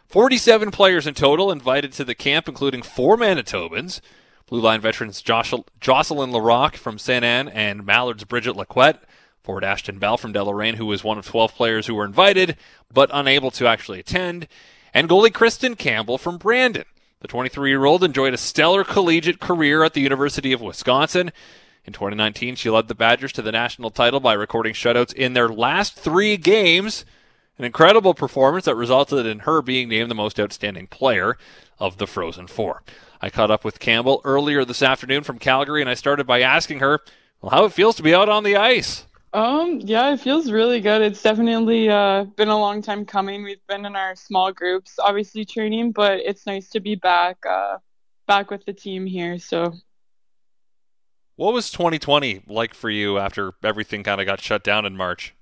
47 0.08 0.72
players 0.72 1.08
in 1.08 1.14
total 1.14 1.52
invited 1.52 1.94
to 1.94 2.04
the 2.04 2.16
camp, 2.16 2.48
including 2.48 2.82
four 2.82 3.18
Manitobans. 3.18 4.02
Blue 4.48 4.60
Line 4.60 4.82
veterans 4.82 5.22
Jocelyn 5.22 6.32
Larocque 6.32 6.76
from 6.76 7.00
Saint 7.00 7.24
Anne 7.24 7.48
and 7.48 7.86
Mallard's 7.86 8.26
Brigette 8.26 8.56
Lacquette. 8.56 9.02
Forward 9.42 9.64
Ashton 9.64 9.98
Bell 9.98 10.18
from 10.18 10.34
Deloraine, 10.34 10.76
who 10.76 10.86
was 10.86 11.04
one 11.04 11.18
of 11.18 11.26
12 11.26 11.56
players 11.56 11.88
who 11.88 11.96
were 11.96 12.06
invited 12.06 12.58
but 12.94 13.10
unable 13.14 13.50
to 13.52 13.66
actually 13.66 14.00
attend. 14.00 14.48
And 14.94 15.10
goalie 15.10 15.34
Kristen 15.34 15.76
Campbell 15.76 16.18
from 16.18 16.38
Brandon. 16.38 16.86
The 17.22 17.28
23 17.28 17.70
year 17.70 17.86
old 17.86 18.04
enjoyed 18.04 18.34
a 18.34 18.38
stellar 18.38 18.84
collegiate 18.84 19.40
career 19.40 19.84
at 19.84 19.94
the 19.94 20.02
University 20.02 20.54
of 20.54 20.62
Wisconsin. 20.62 21.32
In 21.84 21.94
2019, 21.94 22.56
she 22.56 22.70
led 22.70 22.88
the 22.88 22.96
Badgers 22.96 23.34
to 23.34 23.42
the 23.42 23.52
national 23.52 23.90
title 23.90 24.20
by 24.20 24.34
recording 24.34 24.74
shutouts 24.74 25.14
in 25.14 25.34
their 25.34 25.50
last 25.50 25.96
three 25.96 26.38
games. 26.38 27.06
An 27.58 27.66
incredible 27.66 28.14
performance 28.14 28.66
that 28.66 28.76
resulted 28.76 29.26
in 29.26 29.40
her 29.40 29.62
being 29.62 29.90
named 29.90 30.10
the 30.10 30.16
most 30.16 30.40
outstanding 30.40 30.88
player 30.88 31.38
of 31.80 31.98
the 31.98 32.06
Frozen 32.06 32.48
Four. 32.48 32.84
I 33.20 33.30
caught 33.30 33.52
up 33.52 33.66
with 33.66 33.80
Campbell 33.80 34.22
earlier 34.24 34.64
this 34.64 34.82
afternoon 34.82 35.24
from 35.24 35.40
Calgary, 35.40 35.82
and 35.82 35.90
I 35.90 35.96
started 35.96 36.28
by 36.28 36.42
asking 36.42 36.80
her 36.80 37.00
well, 37.42 37.50
how 37.50 37.66
it 37.66 37.74
feels 37.74 37.96
to 37.96 38.04
be 38.04 38.14
out 38.14 38.30
on 38.30 38.44
the 38.44 38.56
ice. 38.56 39.06
Um, 39.34 39.80
yeah, 39.82 40.14
it 40.14 40.20
feels 40.20 40.52
really 40.52 40.82
good. 40.82 41.02
It's 41.02 41.22
definitely 41.22 41.90
uh, 41.90 42.26
been 42.36 42.50
a 42.50 42.58
long 42.58 42.82
time 42.82 43.06
coming. 43.06 43.44
We've 43.44 43.66
been 43.68 43.86
in 43.86 43.96
our 43.96 44.16
small 44.16 44.52
groups, 44.52 45.00
obviously 45.00 45.46
training, 45.46 45.94
but 45.94 46.20
it's 46.20 46.46
nice 46.46 46.70
to 46.70 46.80
be 46.80 46.96
back, 46.96 47.38
uh, 47.50 47.78
back 48.28 48.52
with 48.52 48.66
the 48.66 48.74
team 48.74 49.06
here. 49.06 49.40
So 49.40 49.74
what 51.42 51.56
was 51.56 51.72
2020 51.72 52.44
like 52.48 52.76
for 52.76 52.88
you 52.88 53.18
after 53.18 53.54
everything 53.64 54.04
kind 54.04 54.22
of 54.22 54.28
got 54.28 54.40
shut 54.40 54.64
down 54.64 54.86
in 54.86 54.96
March? 54.96 55.34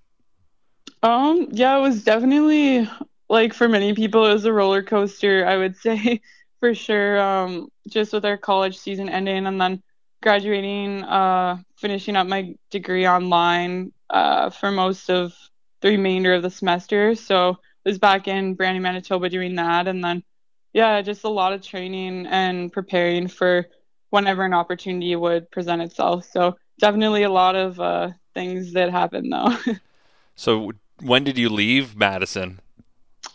Um, 1.04 1.50
yeah, 1.52 1.78
it 1.78 1.82
was 1.82 2.06
definitely 2.06 2.90
like 3.28 3.54
for 3.54 3.68
many 3.68 3.94
people 3.94 4.26
it 4.26 4.32
was 4.32 4.46
a 4.46 4.54
roller 4.54 4.82
coaster, 4.82 5.46
I 5.46 5.58
would 5.58 5.76
say 5.76 6.22
for 6.62 6.74
sure. 6.74 7.20
Um, 7.20 7.70
just 7.90 8.14
with 8.14 8.24
our 8.24 8.38
college 8.38 8.78
season 8.78 9.10
ending 9.10 9.46
and 9.46 9.60
then 9.60 9.84
graduating, 10.24 11.04
uh, 11.04 11.58
finishing 11.76 12.16
up 12.16 12.28
my 12.28 12.56
degree 12.70 13.06
online 13.06 13.92
uh, 14.10 14.52
for 14.52 14.72
most 14.72 15.10
of 15.10 15.34
the 15.82 15.90
remainder 15.90 16.34
of 16.34 16.44
the 16.44 16.50
semester. 16.50 17.14
So 17.14 17.52
I 17.52 17.90
was 17.90 18.00
back 18.00 18.30
in 18.30 18.56
Brandon, 18.56 18.82
Manitoba 18.82 19.28
doing 19.28 19.56
that, 19.56 19.90
and 19.90 20.02
then 20.02 20.24
yeah, 20.72 21.02
just 21.02 21.26
a 21.26 21.30
lot 21.30 21.52
of 21.52 21.62
training 21.62 22.26
and 22.28 22.72
preparing 22.72 23.28
for 23.28 23.68
whenever 24.10 24.44
an 24.44 24.54
opportunity 24.54 25.16
would 25.16 25.50
present 25.52 25.82
itself. 25.82 26.28
So 26.32 26.58
definitely 26.80 27.24
a 27.24 27.30
lot 27.30 27.56
of 27.56 27.80
uh, 27.80 28.10
things 28.34 28.74
that 28.74 28.92
happened 28.92 29.32
though. 29.32 29.56
so 30.36 30.72
when 31.02 31.24
did 31.24 31.38
you 31.38 31.50
leave 31.50 31.96
Madison? 31.96 32.60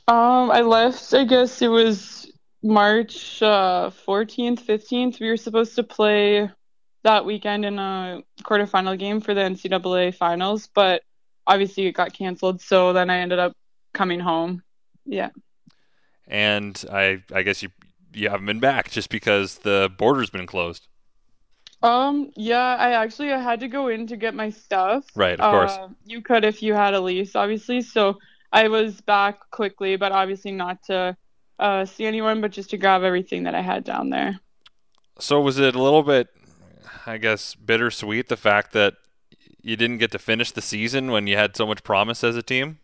Um, 0.09 0.51
I 0.51 0.61
left. 0.61 1.15
I 1.15 1.25
guess 1.25 1.63
it 1.63 1.69
was 1.69 2.31
March 2.63 3.43
uh, 3.43 3.91
14th, 4.07 4.61
15th. 4.61 5.21
We 5.21 5.29
were 5.29 5.37
supposed 5.37 5.77
to 5.77 5.83
play 5.83 6.51
that 7.03 7.25
weekend 7.25 7.65
in 7.65 7.79
a 7.79 8.23
quarterfinal 8.43 8.99
game 8.99 9.21
for 9.21 9.35
the 9.35 9.43
NCAA 9.43 10.15
finals, 10.15 10.69
but 10.75 11.03
obviously 11.47 11.87
it 11.87 11.93
got 11.93 12.13
canceled. 12.13 12.61
So 12.61 12.93
then 12.93 13.11
I 13.11 13.19
ended 13.19 13.39
up 13.39 13.55
coming 13.93 14.21
home. 14.21 14.63
Yeah. 15.05 15.31
And 16.27 16.83
I, 16.91 17.23
I 17.33 17.43
guess 17.43 17.63
you 17.63 17.69
you 18.15 18.31
haven't 18.31 18.47
been 18.47 18.61
back 18.61 18.91
just 18.91 19.11
because 19.11 19.59
the 19.59 19.91
border's 19.99 20.31
been 20.31 20.47
closed. 20.47 20.87
Um, 21.83 22.31
yeah, 22.35 22.77
I 22.79 22.93
actually 22.93 23.33
I 23.33 23.39
had 23.39 23.61
to 23.61 23.69
go 23.69 23.89
in 23.89 24.07
to 24.07 24.17
get 24.17 24.35
my 24.35 24.51
stuff. 24.51 25.05
Right, 25.15 25.39
of 25.39 25.51
course. 25.51 25.73
Uh, 25.73 25.89
you 26.07 26.23
could 26.23 26.45
if 26.45 26.63
you 26.63 26.73
had 26.73 26.95
a 26.95 27.01
lease, 27.01 27.37
obviously. 27.37 27.83
So 27.83 28.19
I 28.53 28.69
was 28.69 29.01
back 29.03 29.51
quickly, 29.51 29.97
but 29.97 30.11
obviously 30.11 30.53
not 30.53 30.83
to 30.85 31.17
uh, 31.59 31.85
see 31.85 32.07
anyone, 32.07 32.41
but 32.41 32.53
just 32.53 32.71
to 32.71 32.79
grab 32.79 33.03
everything 33.03 33.43
that 33.45 33.55
I 33.55 33.61
had 33.61 33.85
down 33.85 34.11
there. 34.11 34.41
So 35.19 35.41
was 35.41 35.59
it 35.59 35.75
a 35.75 35.83
little 35.83 36.03
bit, 36.03 36.29
I 37.07 37.19
guess, 37.19 37.55
bittersweet 37.55 38.29
the 38.29 38.37
fact 38.37 38.73
that 38.73 38.95
you 39.61 39.77
didn't 39.77 39.99
get 39.99 40.11
to 40.13 40.19
finish 40.19 40.53
the 40.53 40.63
season 40.63 41.11
when 41.11 41.27
you 41.27 41.37
had 41.37 41.57
so 41.57 41.67
much 41.67 41.83
promise 41.83 42.25
as 42.25 42.37
a 42.37 42.43
team? 42.43 42.79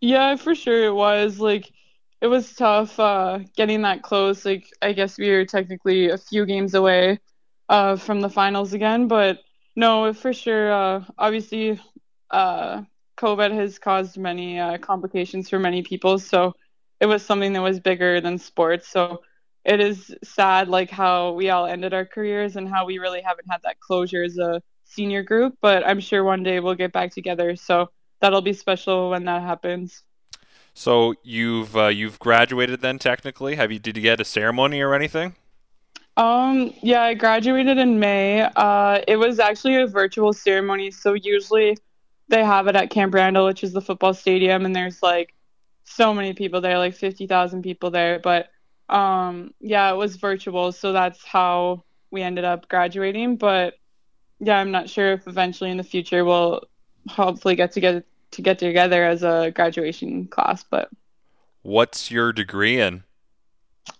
Yeah, 0.00 0.36
for 0.36 0.54
sure 0.54 0.84
it 0.84 0.94
was. 0.94 1.38
Like 1.38 1.72
it 2.20 2.26
was 2.28 2.54
tough 2.54 2.98
uh, 2.98 3.40
getting 3.56 3.82
that 3.82 4.02
close. 4.02 4.44
Like 4.44 4.66
I 4.82 4.92
guess 4.92 5.18
we 5.18 5.30
were 5.30 5.44
technically 5.44 6.10
a 6.10 6.18
few 6.18 6.46
games 6.46 6.74
away 6.74 7.20
uh, 7.68 7.96
from 7.96 8.20
the 8.20 8.30
finals 8.30 8.72
again, 8.72 9.08
but 9.08 9.38
no, 9.76 10.12
for 10.12 10.32
sure. 10.32 10.72
Uh, 10.72 11.04
obviously, 11.18 11.80
uh, 12.30 12.82
COVID 13.18 13.52
has 13.54 13.78
caused 13.78 14.18
many 14.18 14.58
uh, 14.58 14.78
complications 14.78 15.48
for 15.50 15.58
many 15.58 15.82
people, 15.82 16.18
so 16.18 16.54
it 17.00 17.06
was 17.06 17.24
something 17.24 17.52
that 17.52 17.62
was 17.62 17.80
bigger 17.80 18.20
than 18.20 18.38
sports. 18.38 18.88
So 18.88 19.20
it 19.64 19.80
is 19.80 20.14
sad, 20.24 20.68
like 20.68 20.90
how 20.90 21.32
we 21.32 21.50
all 21.50 21.66
ended 21.66 21.92
our 21.94 22.06
careers 22.06 22.56
and 22.56 22.68
how 22.68 22.86
we 22.86 22.98
really 22.98 23.20
haven't 23.22 23.50
had 23.50 23.60
that 23.64 23.80
closure 23.80 24.24
as 24.24 24.38
a 24.38 24.62
senior 24.84 25.22
group. 25.22 25.54
But 25.60 25.86
I'm 25.86 26.00
sure 26.00 26.24
one 26.24 26.42
day 26.42 26.60
we'll 26.60 26.74
get 26.74 26.92
back 26.92 27.12
together. 27.12 27.56
So 27.56 27.88
that'll 28.20 28.42
be 28.42 28.52
special 28.54 29.10
when 29.10 29.24
that 29.26 29.42
happens. 29.42 30.02
So 30.78 31.14
you've 31.22 31.74
uh, 31.74 31.86
you've 31.86 32.18
graduated 32.18 32.82
then 32.82 32.98
technically. 32.98 33.56
Have 33.56 33.72
you 33.72 33.78
did 33.78 33.96
you 33.96 34.02
get 34.02 34.20
a 34.20 34.26
ceremony 34.26 34.82
or 34.82 34.94
anything? 34.94 35.34
Um 36.18 36.74
yeah, 36.82 37.00
I 37.00 37.14
graduated 37.14 37.78
in 37.78 37.98
May. 37.98 38.42
Uh 38.42 39.00
it 39.08 39.16
was 39.16 39.38
actually 39.38 39.76
a 39.76 39.86
virtual 39.86 40.34
ceremony, 40.34 40.90
so 40.90 41.14
usually 41.14 41.78
they 42.28 42.44
have 42.44 42.66
it 42.66 42.76
at 42.76 42.90
Camp 42.90 43.14
Randall, 43.14 43.46
which 43.46 43.64
is 43.64 43.72
the 43.72 43.80
football 43.80 44.12
stadium 44.12 44.66
and 44.66 44.76
there's 44.76 45.02
like 45.02 45.34
so 45.84 46.12
many 46.12 46.34
people 46.34 46.60
there, 46.60 46.76
like 46.76 46.94
50,000 46.94 47.62
people 47.62 47.90
there, 47.90 48.18
but 48.18 48.50
um 48.90 49.54
yeah, 49.60 49.90
it 49.90 49.96
was 49.96 50.16
virtual, 50.16 50.72
so 50.72 50.92
that's 50.92 51.24
how 51.24 51.84
we 52.10 52.20
ended 52.20 52.44
up 52.44 52.68
graduating, 52.68 53.36
but 53.36 53.74
yeah, 54.40 54.58
I'm 54.58 54.72
not 54.72 54.90
sure 54.90 55.12
if 55.12 55.26
eventually 55.26 55.70
in 55.70 55.78
the 55.78 55.84
future 55.84 56.22
we'll 56.22 56.64
hopefully 57.08 57.56
get 57.56 57.72
to 57.72 57.80
get 57.80 58.04
to 58.32 58.42
get 58.42 58.58
together 58.58 59.04
as 59.04 59.22
a 59.22 59.52
graduation 59.54 60.26
class. 60.26 60.64
But 60.64 60.90
what's 61.62 62.10
your 62.10 62.32
degree 62.32 62.80
in? 62.80 63.04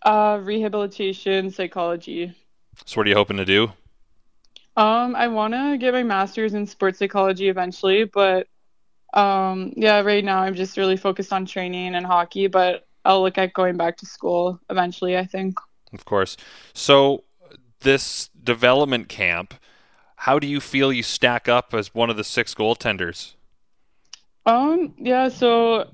Uh, 0.03 0.41
rehabilitation 0.43 1.51
psychology. 1.51 2.35
So 2.85 3.01
what 3.01 3.07
are 3.07 3.11
you 3.11 3.17
hoping 3.17 3.37
to 3.39 3.45
do? 3.45 3.73
Um, 4.77 5.17
I 5.17 5.29
want 5.29 5.55
to 5.55 5.79
get 5.79 5.95
my 5.95 6.03
master's 6.03 6.53
in 6.53 6.67
sports 6.67 6.99
psychology 6.99 7.49
eventually, 7.49 8.05
but 8.05 8.47
um, 9.15 9.73
yeah, 9.77 10.01
right 10.01 10.23
now 10.23 10.41
I'm 10.41 10.55
just 10.55 10.77
really 10.77 10.99
focused 10.99 11.33
on 11.33 11.47
training 11.47 11.95
and 11.95 12.05
hockey, 12.05 12.47
but 12.47 12.87
I'll 13.05 13.23
look 13.23 13.39
at 13.39 13.55
going 13.55 13.77
back 13.77 13.97
to 13.99 14.07
school 14.07 14.61
eventually, 14.69 15.17
I 15.17 15.25
think. 15.25 15.59
Of 15.93 16.05
course. 16.05 16.37
So, 16.75 17.25
this 17.81 18.29
development 18.43 19.09
camp, 19.09 19.55
how 20.17 20.39
do 20.39 20.47
you 20.47 20.61
feel 20.61 20.93
you 20.93 21.03
stack 21.03 21.49
up 21.49 21.73
as 21.73 21.95
one 21.95 22.11
of 22.11 22.17
the 22.17 22.25
six 22.25 22.55
goaltenders? 22.55 23.35
Um, 24.47 24.95
yeah, 24.99 25.29
so 25.29 25.91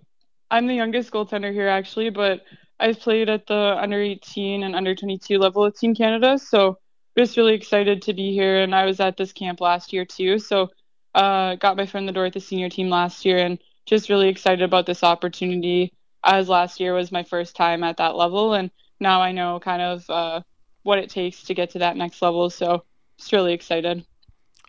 I'm 0.50 0.66
the 0.66 0.74
youngest 0.74 1.10
goaltender 1.10 1.52
here 1.52 1.68
actually, 1.68 2.10
but 2.10 2.42
I've 2.78 3.00
played 3.00 3.30
at 3.30 3.46
the 3.46 3.76
under 3.80 4.00
18 4.00 4.62
and 4.62 4.76
under 4.76 4.94
22 4.94 5.38
level 5.38 5.64
of 5.64 5.74
Team 5.76 5.94
Canada, 5.94 6.38
so 6.38 6.78
just 7.16 7.36
really 7.36 7.54
excited 7.54 8.02
to 8.02 8.12
be 8.12 8.32
here. 8.32 8.60
And 8.60 8.74
I 8.74 8.84
was 8.84 9.00
at 9.00 9.16
this 9.16 9.32
camp 9.32 9.60
last 9.60 9.92
year 9.92 10.04
too, 10.04 10.38
so 10.38 10.68
uh, 11.14 11.54
got 11.56 11.76
my 11.76 11.88
in 11.94 12.06
the 12.06 12.12
door 12.12 12.26
at 12.26 12.34
the 12.34 12.40
senior 12.40 12.68
team 12.68 12.90
last 12.90 13.24
year, 13.24 13.38
and 13.38 13.58
just 13.86 14.10
really 14.10 14.28
excited 14.28 14.62
about 14.62 14.86
this 14.86 15.02
opportunity. 15.02 15.92
As 16.24 16.48
last 16.48 16.78
year 16.78 16.94
was 16.94 17.10
my 17.10 17.24
first 17.24 17.56
time 17.56 17.82
at 17.82 17.96
that 17.96 18.16
level, 18.16 18.54
and 18.54 18.70
now 19.00 19.22
I 19.22 19.32
know 19.32 19.60
kind 19.60 19.82
of 19.82 20.08
uh, 20.10 20.40
what 20.82 20.98
it 20.98 21.10
takes 21.10 21.42
to 21.44 21.54
get 21.54 21.70
to 21.70 21.80
that 21.80 21.96
next 21.96 22.20
level. 22.22 22.50
So 22.50 22.84
just 23.18 23.32
really 23.32 23.54
excited. 23.54 24.04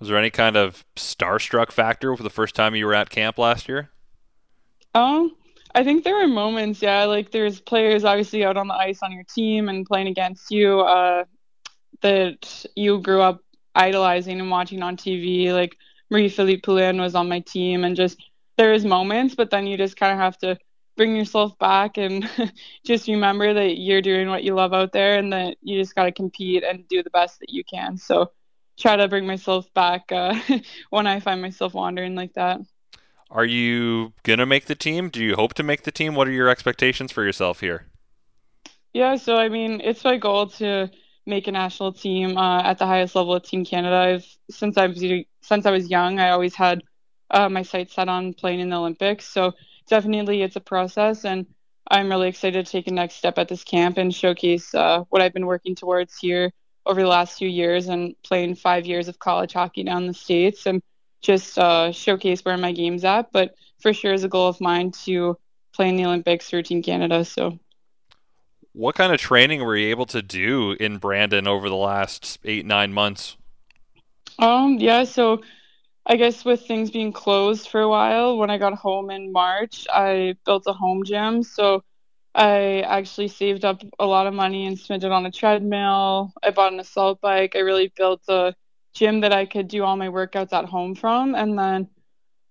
Was 0.04 0.10
there 0.10 0.18
any 0.18 0.32
kind 0.32 0.58
of 0.58 0.84
starstruck 0.98 1.72
factor 1.72 2.14
for 2.18 2.24
the 2.24 2.30
first 2.30 2.56
time 2.56 2.76
you 2.76 2.86
were 2.86 2.94
at 2.94 3.10
camp 3.10 3.38
last 3.38 3.70
year? 3.70 3.90
Um, 4.94 5.34
I 5.74 5.86
think 5.86 6.04
there 6.04 6.16
were 6.16 6.28
moments, 6.28 6.82
yeah. 6.82 7.06
Like 7.06 7.32
there's 7.32 7.62
players 7.62 8.04
obviously 8.04 8.44
out 8.44 8.58
on 8.58 8.68
the 8.68 8.74
ice 8.74 9.00
on 9.02 9.14
your 9.14 9.24
team 9.24 9.70
and 9.70 9.86
playing 9.86 10.08
against 10.08 10.52
you 10.52 10.82
uh, 10.82 11.24
that 12.02 12.66
you 12.76 13.00
grew 13.00 13.22
up 13.22 13.40
idolizing 13.76 14.42
and 14.42 14.52
watching 14.52 14.84
on 14.84 14.98
TV. 14.98 15.54
Like 15.54 15.78
Marie-Philip 16.10 16.64
Poulin 16.64 17.00
was 17.00 17.16
on 17.16 17.30
my 17.30 17.40
team, 17.40 17.86
and 17.86 17.96
just 17.96 18.22
there 18.58 18.74
is 18.74 18.84
moments, 18.84 19.36
but 19.36 19.52
then 19.52 19.66
you 19.68 19.78
just 19.78 19.96
kind 19.96 20.12
of 20.12 20.20
have 20.20 20.38
to 20.40 20.58
bring 20.98 21.16
yourself 21.16 21.58
back 21.60 21.96
and 21.96 22.30
just 22.86 23.08
remember 23.08 23.54
that 23.54 23.80
you're 23.80 24.02
doing 24.02 24.28
what 24.28 24.44
you 24.44 24.54
love 24.54 24.74
out 24.74 24.92
there 24.92 25.18
and 25.18 25.32
that 25.32 25.56
you 25.62 25.80
just 25.80 25.96
got 25.96 26.04
to 26.04 26.12
compete 26.12 26.62
and 26.62 26.86
do 26.90 27.02
the 27.02 27.10
best 27.12 27.40
that 27.40 27.52
you 27.52 27.64
can. 27.64 27.96
So 27.96 28.30
try 28.78 28.96
to 28.96 29.08
bring 29.08 29.28
myself 29.28 29.72
back 29.74 30.12
uh, 30.12 30.40
when 30.90 31.08
I 31.08 31.20
find 31.20 31.42
myself 31.42 31.74
wandering 31.74 32.16
like 32.16 32.34
that. 32.34 32.60
Are 33.30 33.46
you 33.46 34.14
going 34.24 34.40
to 34.40 34.46
make 34.46 34.66
the 34.66 34.76
team? 34.76 35.10
Do 35.10 35.24
you 35.24 35.36
hope 35.36 35.56
to 35.56 35.64
make 35.64 35.84
the 35.84 35.92
team? 35.92 36.14
What 36.14 36.28
are 36.28 36.32
your 36.32 36.50
expectations 36.50 37.12
for 37.12 37.24
yourself 37.24 37.62
here? 37.62 37.88
Yeah, 38.94 39.16
so 39.16 39.38
I 39.38 39.50
mean, 39.50 39.82
it's 39.84 40.04
my 40.04 40.18
goal 40.18 40.48
to 40.48 40.92
make 41.26 41.48
a 41.48 41.52
national 41.52 41.94
team 41.94 42.38
uh, 42.38 42.62
at 42.62 42.78
the 42.78 42.86
highest 42.86 43.16
level 43.16 43.34
of 43.34 43.44
Team 43.44 43.66
Canada. 43.66 43.96
I've 43.96 44.38
since 44.52 44.78
I 44.78 44.88
was 44.88 45.04
since 45.42 45.66
I 45.66 45.72
was 45.72 45.90
young, 45.90 46.20
I 46.20 46.30
always 46.30 46.54
had 46.54 46.84
uh, 47.32 47.50
my 47.50 47.64
sights 47.64 47.96
set 47.96 48.08
on 48.08 48.34
playing 48.34 48.60
in 48.60 48.70
the 48.70 48.76
Olympics. 48.76 49.26
So 49.26 49.54
definitely, 49.88 50.44
it's 50.44 50.56
a 50.56 50.62
process, 50.62 51.26
and 51.26 51.48
I'm 51.90 52.10
really 52.10 52.28
excited 52.28 52.66
to 52.66 52.72
take 52.72 52.88
a 52.88 52.92
next 52.92 53.16
step 53.16 53.40
at 53.40 53.48
this 53.48 53.64
camp 53.64 53.98
and 53.98 54.14
showcase 54.14 54.76
uh, 54.76 55.06
what 55.10 55.24
I've 55.24 55.34
been 55.34 55.48
working 55.48 55.74
towards 55.74 56.18
here 56.18 56.52
over 56.86 57.02
the 57.02 57.08
last 57.08 57.38
few 57.38 57.48
years 57.48 57.88
and 57.88 58.16
playing 58.24 58.56
five 58.56 58.86
years 58.86 59.08
of 59.08 59.20
college 59.20 59.54
hockey 59.54 59.84
down 59.84 60.08
the 60.08 60.14
states 60.14 60.66
and 60.66 60.82
just 61.22 61.58
uh, 61.58 61.92
showcase 61.92 62.44
where 62.44 62.58
my 62.58 62.72
game's 62.72 63.06
at. 63.06 63.32
But 63.32 63.56
for 63.80 63.94
sure 63.94 64.14
is 64.14 64.24
a 64.24 64.30
goal 64.30 64.48
of 64.48 64.60
mine 64.62 64.92
to 65.06 65.38
play 65.74 65.90
in 65.90 65.96
the 65.96 66.06
Olympics 66.06 66.50
for 66.50 66.62
Team 66.62 66.82
Canada. 66.82 67.26
So, 67.26 67.60
what 68.74 68.96
kind 68.96 69.14
of 69.14 69.20
training 69.20 69.64
were 69.64 69.76
you 69.76 69.90
able 69.90 70.06
to 70.08 70.22
do 70.22 70.72
in 70.80 70.98
Brandon 70.98 71.48
over 71.48 71.70
the 71.70 71.76
last 71.76 72.40
eight 72.44 72.66
nine 72.66 72.94
months? 72.94 73.38
Um, 74.40 74.78
yeah, 74.80 75.04
so 75.04 75.42
I 76.06 76.16
guess 76.16 76.44
with 76.44 76.66
things 76.66 76.92
being 76.92 77.14
closed 77.14 77.70
for 77.70 77.82
a 77.82 77.90
while, 77.90 78.38
when 78.38 78.50
I 78.50 78.58
got 78.58 78.74
home 78.74 79.10
in 79.10 79.32
March, 79.32 79.86
I 79.94 80.36
built 80.46 80.64
a 80.68 80.74
home 80.74 81.04
gym. 81.04 81.44
So 81.44 81.84
I 82.36 82.82
actually 82.82 83.28
saved 83.28 83.64
up 83.66 83.82
a 84.00 84.06
lot 84.06 84.28
of 84.28 84.34
money 84.34 84.66
and 84.66 84.78
spent 84.78 85.04
it 85.04 85.12
on 85.12 85.26
a 85.26 85.32
treadmill. 85.32 86.34
I 86.44 86.50
bought 86.52 86.74
an 86.74 86.80
assault 86.80 87.22
bike. 87.22 87.56
I 87.56 87.60
really 87.60 87.92
built 87.96 88.22
a 88.28 88.56
gym 88.94 89.22
that 89.22 89.34
I 89.34 89.46
could 89.46 89.68
do 89.68 89.84
all 89.84 89.96
my 89.98 90.08
workouts 90.10 90.54
at 90.54 90.66
home 90.66 90.96
from. 90.96 91.36
And 91.36 91.58
then, 91.58 91.90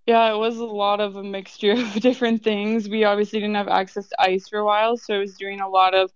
yeah, 0.06 0.32
it 0.32 0.38
was 0.38 0.58
a 0.58 0.64
lot 0.64 1.00
of 1.00 1.16
a 1.16 1.22
mixture 1.24 1.72
of 1.78 1.94
different 1.94 2.44
things. 2.44 2.88
We 2.88 3.04
obviously 3.04 3.40
didn't 3.40 3.56
have 3.56 3.68
access 3.68 4.08
to 4.08 4.20
ice 4.20 4.48
for 4.48 4.58
a 4.58 4.64
while, 4.64 4.96
so 4.96 5.14
I 5.14 5.18
was 5.18 5.36
doing 5.36 5.60
a 5.60 5.68
lot 5.68 5.94
of 5.94 6.12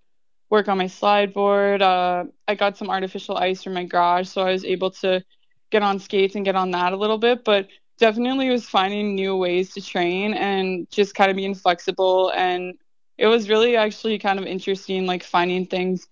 work 0.51 0.69
on 0.69 0.79
my 0.79 0.87
slide 0.87 1.33
board. 1.35 1.83
Uh, 1.83 2.25
I 2.49 2.55
got 2.55 2.77
some 2.77 2.91
artificial 2.91 3.37
ice 3.37 3.63
from 3.63 3.75
my 3.75 3.85
garage, 3.85 4.29
so 4.29 4.43
I 4.43 4.53
was 4.53 4.65
able 4.65 4.91
to 5.03 5.25
get 5.71 5.83
on 5.83 5.99
skates 5.99 6.37
and 6.37 6.45
get 6.45 6.57
on 6.57 6.71
that 6.73 6.93
a 6.93 6.97
little 6.97 7.19
bit. 7.19 7.45
But 7.45 7.69
definitely 7.99 8.51
was 8.51 8.69
finding 8.69 9.15
new 9.15 9.37
ways 9.37 9.75
to 9.75 9.81
train 9.81 10.35
and 10.35 10.89
just 10.91 11.15
kind 11.15 11.31
of 11.31 11.37
being 11.37 11.55
flexible. 11.55 12.31
And 12.37 12.75
it 13.19 13.27
was 13.27 13.49
really 13.49 13.77
actually 13.77 14.19
kind 14.19 14.39
of 14.39 14.47
interesting, 14.47 15.07
like 15.07 15.23
finding 15.23 15.67
things 15.67 16.07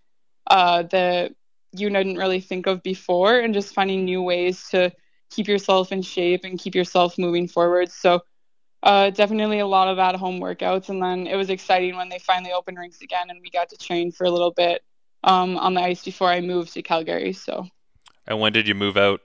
uh, 0.46 0.82
that 0.84 1.34
you 1.72 1.90
didn't 1.90 2.16
really 2.16 2.40
think 2.40 2.66
of 2.66 2.82
before 2.82 3.38
and 3.38 3.54
just 3.54 3.74
finding 3.74 4.04
new 4.04 4.22
ways 4.22 4.68
to 4.70 4.92
keep 5.30 5.48
yourself 5.48 5.92
in 5.92 6.02
shape 6.02 6.44
and 6.44 6.58
keep 6.58 6.74
yourself 6.74 7.18
moving 7.18 7.48
forward. 7.48 7.90
So 7.90 8.22
uh, 8.82 9.10
definitely 9.10 9.58
a 9.58 9.66
lot 9.66 9.88
of 9.88 9.98
at 9.98 10.14
home 10.14 10.40
workouts. 10.40 10.88
And 10.88 11.02
then 11.02 11.26
it 11.26 11.36
was 11.36 11.50
exciting 11.50 11.96
when 11.96 12.08
they 12.08 12.18
finally 12.18 12.52
opened 12.52 12.78
rinks 12.78 13.00
again 13.00 13.30
and 13.30 13.40
we 13.42 13.50
got 13.50 13.70
to 13.70 13.76
train 13.76 14.12
for 14.12 14.24
a 14.24 14.30
little 14.30 14.52
bit 14.52 14.82
um, 15.24 15.56
on 15.56 15.74
the 15.74 15.80
ice 15.80 16.04
before 16.04 16.28
I 16.28 16.40
moved 16.40 16.72
to 16.74 16.82
Calgary. 16.82 17.32
So. 17.32 17.66
And 18.26 18.40
when 18.40 18.52
did 18.52 18.68
you 18.68 18.74
move 18.74 18.96
out? 18.96 19.20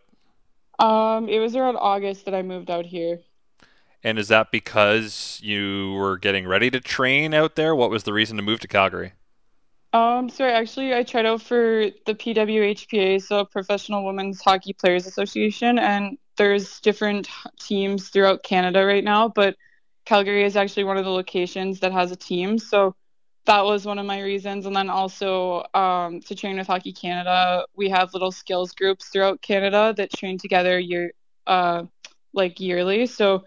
Um, 0.79 1.27
it 1.27 1.39
was 1.39 1.55
around 1.55 1.75
August 1.75 2.25
that 2.25 2.33
I 2.33 2.41
moved 2.41 2.71
out 2.71 2.85
here. 2.85 3.19
And 4.03 4.17
is 4.17 4.29
that 4.29 4.51
because 4.51 5.39
you 5.43 5.93
were 5.93 6.17
getting 6.17 6.47
ready 6.47 6.69
to 6.71 6.79
train 6.79 7.33
out 7.33 7.55
there? 7.55 7.75
What 7.75 7.89
was 7.89 8.03
the 8.03 8.13
reason 8.13 8.37
to 8.37 8.43
move 8.43 8.59
to 8.61 8.67
Calgary? 8.67 9.13
Um, 9.91 10.29
so 10.29 10.45
actually, 10.45 10.93
I 10.93 11.03
tried 11.03 11.25
out 11.25 11.41
for 11.41 11.87
the 12.05 12.13
PWHPA, 12.13 13.21
so 13.21 13.43
Professional 13.43 14.05
Women's 14.05 14.39
Hockey 14.39 14.73
Players 14.73 15.07
Association, 15.07 15.79
and 15.79 16.17
there's 16.37 16.79
different 16.79 17.27
teams 17.59 18.09
throughout 18.09 18.43
Canada 18.43 18.85
right 18.85 19.03
now, 19.03 19.27
but 19.27 19.55
Calgary 20.05 20.43
is 20.43 20.55
actually 20.55 20.85
one 20.85 20.97
of 20.97 21.05
the 21.05 21.11
locations 21.11 21.79
that 21.81 21.91
has 21.91 22.11
a 22.11 22.15
team. 22.15 22.57
So 22.57 22.95
that 23.45 23.65
was 23.65 23.85
one 23.85 23.99
of 23.99 24.05
my 24.05 24.21
reasons. 24.21 24.65
And 24.65 24.75
then 24.75 24.89
also 24.89 25.65
um, 25.73 26.21
to 26.21 26.35
train 26.35 26.57
with 26.57 26.67
Hockey 26.67 26.93
Canada, 26.93 27.65
we 27.75 27.89
have 27.89 28.13
little 28.13 28.31
skills 28.31 28.73
groups 28.73 29.09
throughout 29.09 29.41
Canada 29.41 29.93
that 29.97 30.11
train 30.13 30.37
together 30.37 30.79
year, 30.79 31.11
uh, 31.47 31.83
like 32.33 32.59
yearly. 32.59 33.05
So 33.05 33.43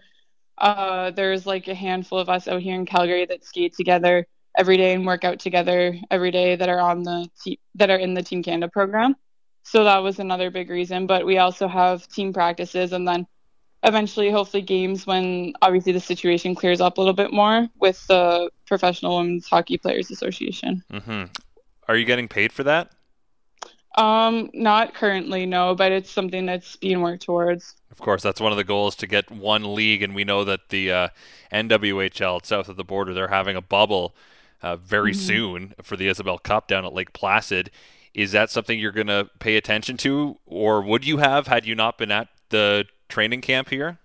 uh, 0.63 1.11
there's 1.11 1.45
like 1.45 1.67
a 1.67 1.75
handful 1.75 2.17
of 2.17 2.29
us 2.29 2.47
out 2.47 2.61
here 2.61 2.73
in 2.73 2.85
Calgary 2.85 3.25
that 3.25 3.43
skate 3.43 3.75
together 3.75 4.25
every 4.57 4.77
day 4.77 4.93
and 4.93 5.05
work 5.05 5.25
out 5.25 5.37
together 5.37 5.93
every 6.09 6.31
day 6.31 6.55
that 6.55 6.69
are 6.69 6.79
on 6.79 7.03
the 7.03 7.27
te- 7.43 7.59
that 7.75 7.89
are 7.89 7.97
in 7.97 8.13
the 8.13 8.23
Team 8.23 8.41
Canada 8.41 8.71
program. 8.71 9.13
So 9.63 9.83
that 9.83 9.97
was 9.97 10.19
another 10.19 10.49
big 10.49 10.69
reason. 10.69 11.05
But 11.05 11.25
we 11.25 11.37
also 11.37 11.67
have 11.67 12.07
team 12.07 12.31
practices 12.31 12.93
and 12.93 13.05
then 13.05 13.27
eventually, 13.83 14.31
hopefully, 14.31 14.63
games 14.63 15.05
when 15.05 15.51
obviously 15.61 15.91
the 15.91 15.99
situation 15.99 16.55
clears 16.55 16.79
up 16.79 16.97
a 16.97 17.01
little 17.01 17.13
bit 17.13 17.33
more 17.33 17.67
with 17.81 18.05
the 18.07 18.49
Professional 18.65 19.17
Women's 19.17 19.47
Hockey 19.47 19.77
Players 19.77 20.11
Association. 20.11 20.81
Mm-hmm. 20.93 21.25
Are 21.89 21.97
you 21.97 22.05
getting 22.05 22.29
paid 22.29 22.53
for 22.53 22.63
that? 22.63 22.89
Um, 23.95 24.49
not 24.53 24.95
currently, 24.95 25.45
no, 25.45 25.75
but 25.75 25.91
it's 25.91 26.09
something 26.09 26.45
that's 26.45 26.77
being 26.77 27.01
worked 27.01 27.23
towards. 27.23 27.75
Of 27.93 27.99
course, 27.99 28.23
that's 28.23 28.41
one 28.41 28.51
of 28.51 28.57
the 28.57 28.63
goals 28.63 28.95
to 28.95 29.07
get 29.07 29.29
one 29.29 29.75
league, 29.75 30.01
and 30.01 30.15
we 30.15 30.23
know 30.23 30.43
that 30.45 30.69
the 30.69 30.91
uh, 30.91 31.07
NWHL 31.51 32.43
south 32.43 32.67
of 32.67 32.75
the 32.75 32.83
border 32.83 33.13
they're 33.13 33.27
having 33.27 33.55
a 33.55 33.61
bubble 33.61 34.15
uh, 34.63 34.77
very 34.77 35.11
mm-hmm. 35.11 35.21
soon 35.21 35.73
for 35.83 35.95
the 35.95 36.07
Isobel 36.07 36.41
Cup 36.41 36.67
down 36.67 36.85
at 36.85 36.93
Lake 36.93 37.13
Placid. 37.13 37.69
Is 38.15 38.31
that 38.31 38.49
something 38.49 38.79
you're 38.79 38.91
going 38.91 39.07
to 39.07 39.29
pay 39.37 39.57
attention 39.57 39.95
to, 39.97 40.39
or 40.47 40.81
would 40.81 41.05
you 41.05 41.17
have 41.17 41.45
had 41.45 41.67
you 41.67 41.75
not 41.75 41.99
been 41.99 42.11
at 42.11 42.29
the 42.49 42.85
training 43.09 43.41
camp 43.41 43.69
here? 43.69 43.99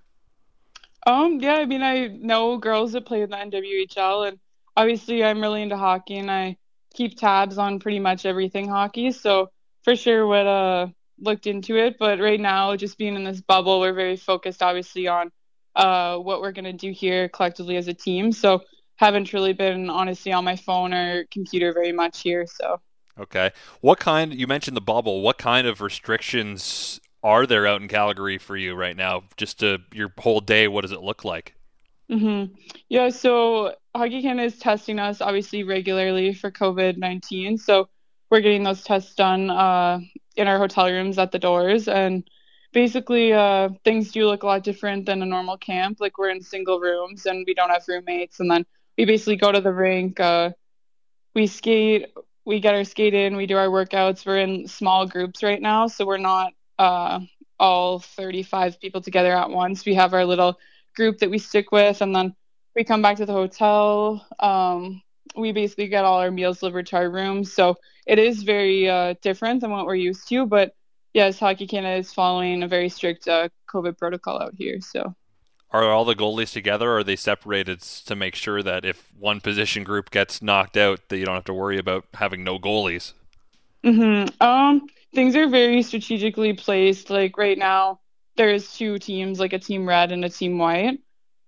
Um, 1.07 1.41
yeah, 1.41 1.55
I 1.55 1.65
mean, 1.65 1.83
I 1.83 2.09
know 2.09 2.59
girls 2.59 2.93
that 2.93 3.07
play 3.07 3.23
in 3.23 3.31
the 3.31 3.37
NWHL, 3.37 4.29
and 4.29 4.39
obviously, 4.77 5.25
I'm 5.25 5.41
really 5.41 5.63
into 5.63 5.79
hockey, 5.79 6.19
and 6.19 6.31
I 6.31 6.59
keep 6.93 7.19
tabs 7.19 7.57
on 7.57 7.79
pretty 7.79 8.01
much 8.01 8.27
everything 8.27 8.69
hockey. 8.69 9.13
So 9.13 9.49
for 9.83 9.97
sure, 9.97 10.27
would 10.27 10.47
uh 10.47 10.89
looked 11.21 11.47
into 11.47 11.77
it. 11.77 11.97
But 11.99 12.21
right 12.21 12.41
now, 12.41 12.77
just 12.77 12.99
being 12.99 13.17
in 13.17 13.25
this 13.25 13.41
bubble, 13.41 13.81
we're 13.81 13.93
very 13.93 14.17
focused, 14.17 14.63
obviously, 14.63 15.09
on 15.09 15.31
uh 15.77 16.17
what 16.17 16.41
we're 16.41 16.53
gonna 16.53 16.73
do 16.73 16.91
here 16.91 17.29
collectively 17.29 17.77
as 17.77 17.89
a 17.89 17.95
team. 17.95 18.33
So 18.33 18.63
haven't 18.97 19.33
really 19.33 19.53
been 19.53 19.91
honestly 19.91 20.33
on 20.33 20.45
my 20.45 20.57
phone 20.57 20.93
or 20.93 21.25
computer 21.31 21.73
very 21.73 21.93
much 21.93 22.23
here. 22.23 22.47
So. 22.47 22.81
Okay. 23.19 23.53
What 23.81 24.01
kind? 24.01 24.35
You 24.35 24.47
mentioned 24.47 24.77
the 24.77 24.81
bubble. 24.81 25.23
What 25.23 25.39
kind 25.39 25.67
of 25.67 25.81
restrictions 25.81 27.01
are 27.23 27.47
there 27.47 27.67
out 27.67 27.81
in 27.81 27.89
Calgary 27.89 28.39
for 28.39 28.57
you 28.57 28.75
right 28.75 28.97
now? 28.97 29.25
Just 29.37 29.61
to, 29.61 29.79
your 29.93 30.13
whole 30.19 30.41
day, 30.41 30.69
what 30.69 30.83
does 30.83 30.93
it 30.93 31.03
look 31.03 31.25
like? 31.25 31.55
Mm-hmm. 32.11 32.55
Yeah. 32.89 33.11
So 33.11 33.75
Hockey 33.95 34.23
Canada 34.23 34.47
is 34.47 34.59
testing 34.59 34.99
us 34.99 35.21
obviously 35.21 35.63
regularly 35.63 36.33
for 36.33 36.51
COVID 36.51 36.97
nineteen. 36.97 37.59
So 37.59 37.89
we're 38.31 38.41
getting 38.41 38.63
those 38.63 38.83
tests 38.83 39.15
done 39.15 39.51
uh, 39.51 40.01
in 40.37 40.49
our 40.49 40.59
hotel 40.59 40.91
rooms 40.91 41.19
at 41.19 41.33
the 41.33 41.39
doors, 41.39 41.89
and 41.89 42.29
basically 42.73 43.33
uh, 43.33 43.71
things 43.85 44.13
do 44.13 44.27
look 44.27 44.43
a 44.43 44.47
lot 44.47 44.63
different 44.63 45.07
than 45.07 45.23
a 45.23 45.27
normal 45.27 45.57
camp. 45.57 45.99
Like 46.01 46.19
we're 46.19 46.31
in 46.31 46.43
single 46.43 46.81
rooms 46.81 47.27
and 47.27 47.45
we 47.47 47.55
don't 47.55 47.71
have 47.71 47.85
roommates, 47.89 48.41
and 48.41 48.51
then 48.51 48.67
we 48.97 49.05
basically 49.05 49.37
go 49.37 49.53
to 49.53 49.61
the 49.61 49.73
rink. 49.73 50.21
Uh, 50.21 50.51
we 51.35 51.47
skate, 51.47 52.07
we 52.45 52.61
get 52.61 52.75
our 52.75 52.85
skate 52.85 53.15
in, 53.15 53.37
we 53.37 53.47
do 53.47 53.57
our 53.57 53.69
workouts. 53.69 54.27
We're 54.27 54.39
in 54.39 54.67
small 54.69 55.07
groups 55.07 55.43
right 55.43 55.61
now, 55.61 55.87
so 55.87 56.07
we're 56.07 56.19
not 56.19 56.53
uh, 56.79 57.21
all 57.59 58.01
35 58.01 58.81
people 58.81 59.01
together 59.01 59.33
at 59.37 59.51
once. 59.51 59.85
We 59.85 59.95
have 59.95 60.15
our 60.15 60.25
little 60.25 60.59
group 60.95 61.19
that 61.19 61.31
we 61.31 61.39
stick 61.39 61.71
with, 61.73 62.01
and 62.01 62.15
then 62.15 62.35
we 62.75 62.85
come 62.85 63.03
back 63.03 63.17
to 63.19 63.27
the 63.27 63.33
hotel. 63.33 64.27
Um, 64.39 65.03
we 65.37 65.53
basically 65.53 65.89
get 65.89 66.05
all 66.05 66.19
our 66.21 66.31
meals 66.31 66.61
delivered 66.61 66.87
to 66.89 66.97
our 66.97 67.11
rooms. 67.11 67.53
So 67.53 67.77
it 68.07 68.19
is 68.19 68.43
very 68.43 68.89
uh, 68.89 69.15
different 69.23 69.61
than 69.61 69.71
what 69.71 69.87
we're 69.87 69.95
used 69.97 70.29
to. 70.29 70.47
But 70.47 70.73
yes, 71.15 71.39
Hockey 71.39 71.67
Canada 71.67 71.97
is 71.99 72.13
following 72.13 72.63
a 72.63 72.69
very 72.69 72.89
strict 72.89 73.29
uh, 73.29 73.49
COVID 73.73 73.99
protocol 73.99 74.41
out 74.41 74.55
here. 74.57 74.81
So 74.81 75.15
are 75.71 75.85
all 75.91 76.05
the 76.05 76.15
goalies 76.15 76.53
together 76.53 76.91
or 76.91 76.99
are 76.99 77.05
they 77.05 77.17
separated 77.17 77.81
to 77.81 78.15
make 78.17 78.35
sure 78.35 78.63
that 78.63 78.85
if 78.85 79.09
one 79.19 79.41
position 79.41 79.85
group 79.85 80.11
gets 80.11 80.43
knocked 80.43 80.77
out 80.77 81.09
that 81.09 81.19
you 81.19 81.25
don't 81.25 81.35
have 81.35 81.45
to 81.45 81.55
worry 81.55 81.79
about 81.79 82.05
having 82.15 82.45
no 82.45 82.59
goalies 82.59 83.13
Mm-hmm. 83.85 84.43
um 84.43 84.87
things 85.15 85.37
are 85.37 85.49
very 85.49 85.83
strategically 85.83 86.53
placed 86.53 87.11
like 87.11 87.39
right 87.39 87.57
now 87.57 88.01
there's 88.37 88.73
two 88.73 88.99
teams 88.99 89.39
like 89.39 89.53
a 89.53 89.59
team 89.59 89.87
red 89.89 90.11
and 90.11 90.25
a 90.25 90.29
team 90.29 90.59
white 90.59 90.99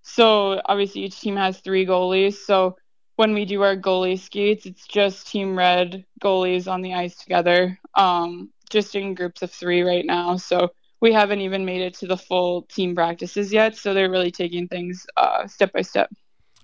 so 0.03 0.61
obviously 0.65 1.03
each 1.03 1.21
team 1.21 1.35
has 1.37 1.59
three 1.59 1.85
goalies 1.85 2.35
so 2.35 2.77
when 3.21 3.35
we 3.35 3.45
do 3.45 3.61
our 3.61 3.77
goalie 3.77 4.19
skates, 4.19 4.65
it's 4.65 4.87
just 4.87 5.29
Team 5.29 5.55
Red 5.55 6.07
goalies 6.23 6.67
on 6.67 6.81
the 6.81 6.95
ice 6.95 7.17
together, 7.17 7.79
um, 7.95 8.49
just 8.71 8.95
in 8.95 9.15
groups 9.15 9.43
of 9.43 9.51
three 9.51 9.83
right 9.83 10.07
now. 10.07 10.39
So 10.39 10.73
we 11.03 11.13
haven't 11.13 11.43
even 11.43 11.67
made 11.67 11.83
it 11.83 11.93
to 11.97 12.07
the 12.07 12.17
full 12.17 12.63
team 12.63 12.95
practices 12.95 13.53
yet. 13.53 13.77
So 13.77 13.93
they're 13.93 14.11
really 14.11 14.31
taking 14.31 14.69
things 14.69 15.07
uh, 15.19 15.47
step 15.47 15.71
by 15.75 15.83
step. 15.83 16.11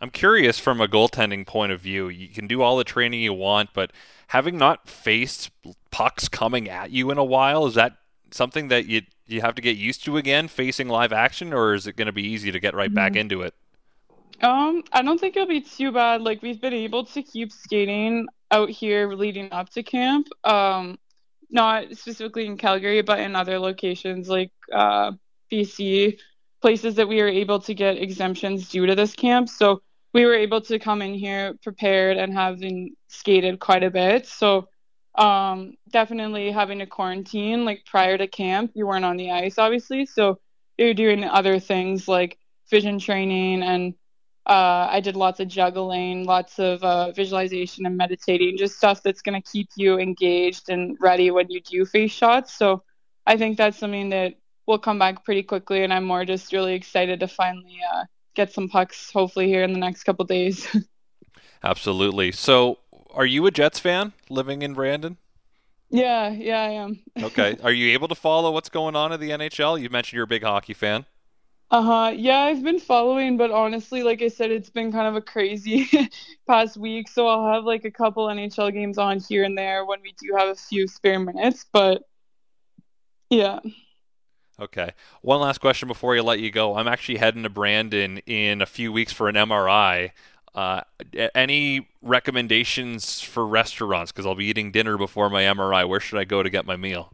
I'm 0.01 0.09
curious 0.09 0.59
from 0.59 0.81
a 0.81 0.89
goaltending 0.89 1.47
point 1.47 1.73
of 1.73 1.81
view. 1.83 2.09
You 2.09 2.29
can 2.29 2.47
do 2.47 2.63
all 2.63 2.79
the 2.79 2.85
training 2.85 3.21
you 3.21 3.35
want, 3.35 3.75
but 3.75 3.93
having 4.29 4.57
not 4.57 4.89
faced 4.89 5.51
pucks 5.91 6.27
coming 6.27 6.71
at 6.71 6.91
you 6.91 7.11
in 7.11 7.19
a 7.19 7.25
while, 7.25 7.67
is 7.67 7.75
that 7.75 7.99
something 8.31 8.69
that 8.69 8.87
you 8.87 9.03
you 9.27 9.43
have 9.43 9.57
to 9.57 9.63
get 9.63 9.77
used 9.77 10.07
to 10.07 10.17
again, 10.17 10.49
facing 10.49 10.89
live 10.89 11.13
action, 11.13 11.53
or 11.53 11.75
is 11.75 11.87
it 11.87 11.97
going 11.97 12.07
to 12.07 12.13
be 12.13 12.27
easy 12.27 12.51
to 12.51 12.59
get 12.59 12.75
right 12.75 12.89
mm-hmm. 12.89 12.95
back 12.95 13.15
into 13.15 13.43
it? 13.43 13.53
Um, 14.43 14.85
I 14.93 15.03
don't 15.03 15.19
think 15.19 15.37
it'll 15.37 15.49
be 15.49 15.61
too 15.61 15.93
bad. 15.93 16.23
Like 16.23 16.43
we've 16.43 16.61
been 16.61 16.75
able 16.75 17.05
to 17.07 17.23
keep 17.23 17.53
skating 17.53 18.27
out 18.51 18.71
here 18.71 19.13
leading 19.13 19.53
up 19.53 19.71
to 19.71 19.83
camp. 19.83 20.29
Um, 20.45 20.99
not 21.51 21.97
specifically 21.97 22.47
in 22.47 22.57
Calgary, 22.57 23.03
but 23.03 23.21
in 23.21 23.37
other 23.37 23.59
locations 23.59 24.29
like 24.29 24.51
uh, 24.73 25.13
BC, 25.51 26.19
places 26.61 26.97
that 26.97 27.09
we 27.09 27.23
were 27.23 27.29
able 27.29 27.61
to 27.61 27.75
get 27.75 27.97
exemptions 27.97 28.69
due 28.69 28.87
to 28.87 28.95
this 28.95 29.15
camp. 29.15 29.49
So 29.49 29.83
we 30.13 30.25
were 30.25 30.35
able 30.35 30.61
to 30.63 30.79
come 30.79 31.03
in 31.03 31.15
here 31.15 31.55
prepared 31.63 32.17
and 32.17 32.33
having 32.33 32.97
skated 33.09 33.61
quite 33.61 33.85
a 33.85 33.91
bit. 33.91 34.27
So 34.27 34.69
um, 35.15 35.75
definitely 35.91 36.51
having 36.51 36.81
a 36.81 36.87
quarantine 36.87 37.65
like 37.65 37.85
prior 37.87 38.19
to 38.19 38.27
camp, 38.27 38.73
you 38.75 38.87
weren't 38.87 39.05
on 39.05 39.17
the 39.17 39.31
ice, 39.31 39.59
obviously. 39.59 40.07
So 40.07 40.41
you're 40.77 40.95
doing 40.95 41.25
other 41.25 41.59
things 41.59 42.09
like 42.09 42.39
vision 42.71 42.99
training 42.99 43.63
and 43.63 43.95
uh, 44.47 44.87
I 44.91 45.01
did 45.01 45.17
lots 45.17 45.41
of 45.41 45.49
juggling, 45.49 46.25
lots 46.25 46.61
of 46.61 46.83
uh, 46.85 47.11
visualization 47.11 47.85
and 47.85 47.97
meditating, 47.97 48.57
just 48.57 48.77
stuff 48.77 49.03
that's 49.03 49.21
going 49.21 49.41
to 49.41 49.51
keep 49.51 49.69
you 49.77 49.99
engaged 49.99 50.69
and 50.69 50.97
ready 51.01 51.33
when 51.33 51.51
you 51.51 51.61
do 51.61 51.85
face 51.85 52.13
shots. 52.13 52.57
So 52.57 52.85
I 53.27 53.37
think 53.37 53.59
that's 53.59 53.77
something 53.77 54.11
that 54.11 54.35
will 54.67 54.79
come 54.79 55.01
back 55.01 55.25
pretty 55.25 55.43
quickly, 55.43 55.83
and 55.83 55.93
I'm 55.93 56.05
more 56.05 56.25
just 56.25 56.53
really 56.53 56.75
excited 56.75 57.21
to 57.21 57.29
finally 57.29 57.79
uh, 57.93 58.05
get 58.35 58.53
some 58.53 58.69
pucks, 58.69 59.11
hopefully 59.11 59.49
here 59.49 59.65
in 59.65 59.73
the 59.73 59.81
next 59.81 60.05
couple 60.05 60.25
days. 60.25 60.69
Absolutely. 61.65 62.31
So, 62.31 62.79
are 63.11 63.27
you 63.27 63.47
a 63.47 63.51
Jets 63.51 63.81
fan 63.81 64.13
living 64.31 64.63
in 64.63 64.75
Brandon? 64.75 65.17
Yeah, 65.91 66.31
yeah, 66.31 66.63
I 66.63 66.71
am. 66.71 67.01
okay. 67.23 67.57
Are 67.65 67.73
you 67.73 67.93
able 67.95 68.09
to 68.09 68.15
follow 68.15 68.53
what's 68.53 68.69
going 68.69 68.95
on 68.95 69.13
in 69.13 69.19
the 69.19 69.31
NHL? 69.31 69.81
You 69.81 69.91
mentioned 69.91 70.17
you're 70.17 70.25
a 70.25 70.29
big 70.29 70.45
hockey 70.45 70.75
fan. 70.75 71.05
Uh 71.71 71.83
huh. 71.83 72.13
Yeah, 72.15 72.39
I've 72.39 72.63
been 72.63 72.79
following, 72.79 73.37
but 73.37 73.51
honestly, 73.51 74.05
like 74.05 74.23
I 74.23 74.29
said, 74.29 74.53
it's 74.53 74.71
been 74.71 74.93
kind 74.93 75.09
of 75.09 75.17
a 75.17 75.21
crazy 75.21 75.89
past 76.47 76.77
week. 76.77 77.09
So 77.09 77.27
I'll 77.27 77.53
have 77.53 77.65
like 77.65 77.85
a 77.85 77.91
couple 77.91 78.27
NHL 78.29 78.73
games 78.73 78.99
on 78.99 79.19
here 79.19 79.43
and 79.43 79.59
there 79.59 79.85
when 79.85 80.01
we 80.03 80.15
do 80.19 80.35
have 80.37 80.49
a 80.49 80.55
few 80.55 80.87
spare 80.87 81.19
minutes. 81.19 81.67
But 81.73 82.03
yeah. 83.31 83.59
Okay. 84.61 84.91
One 85.23 85.41
last 85.41 85.59
question 85.59 85.89
before 85.89 86.17
I 86.17 86.21
let 86.21 86.39
you 86.41 86.51
go. 86.51 86.77
I'm 86.77 86.89
actually 86.89 87.19
heading 87.19 87.43
to 87.43 87.51
Brandon 87.51 88.19
in 88.27 88.63
a 88.63 88.67
few 88.67 88.93
weeks 88.93 89.13
for 89.13 89.29
an 89.29 89.35
MRI. 89.35 90.13
Uh, 90.55 90.81
any 91.35 91.89
recommendations 92.01 93.21
for 93.21 93.47
restaurants? 93.47 94.13
Because 94.13 94.25
I'll 94.25 94.35
be 94.35 94.47
eating 94.47 94.73
dinner 94.73 94.97
before 94.97 95.29
my 95.29 95.43
MRI. 95.43 95.85
Where 95.85 96.01
should 96.01 96.19
I 96.19 96.25
go 96.25 96.43
to 96.43 96.49
get 96.49 96.65
my 96.65 96.77
meal? 96.77 97.13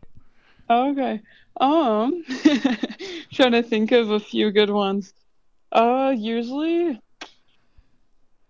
Oh, 0.68 0.90
okay. 0.92 1.20
Um, 1.60 2.24
trying 3.32 3.52
to 3.52 3.62
think 3.62 3.92
of 3.92 4.10
a 4.10 4.20
few 4.20 4.50
good 4.50 4.70
ones. 4.70 5.12
Uh, 5.70 6.14
usually, 6.16 7.00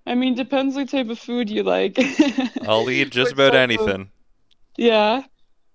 I 0.06 0.14
mean, 0.14 0.34
depends 0.34 0.74
what 0.74 0.88
type 0.88 1.08
of 1.08 1.18
food 1.18 1.50
you 1.50 1.62
like. 1.62 1.96
I'll 2.66 2.88
eat 2.90 3.10
just 3.10 3.32
about 3.32 3.54
anything. 3.54 4.02
Of, 4.02 4.08
yeah. 4.76 5.22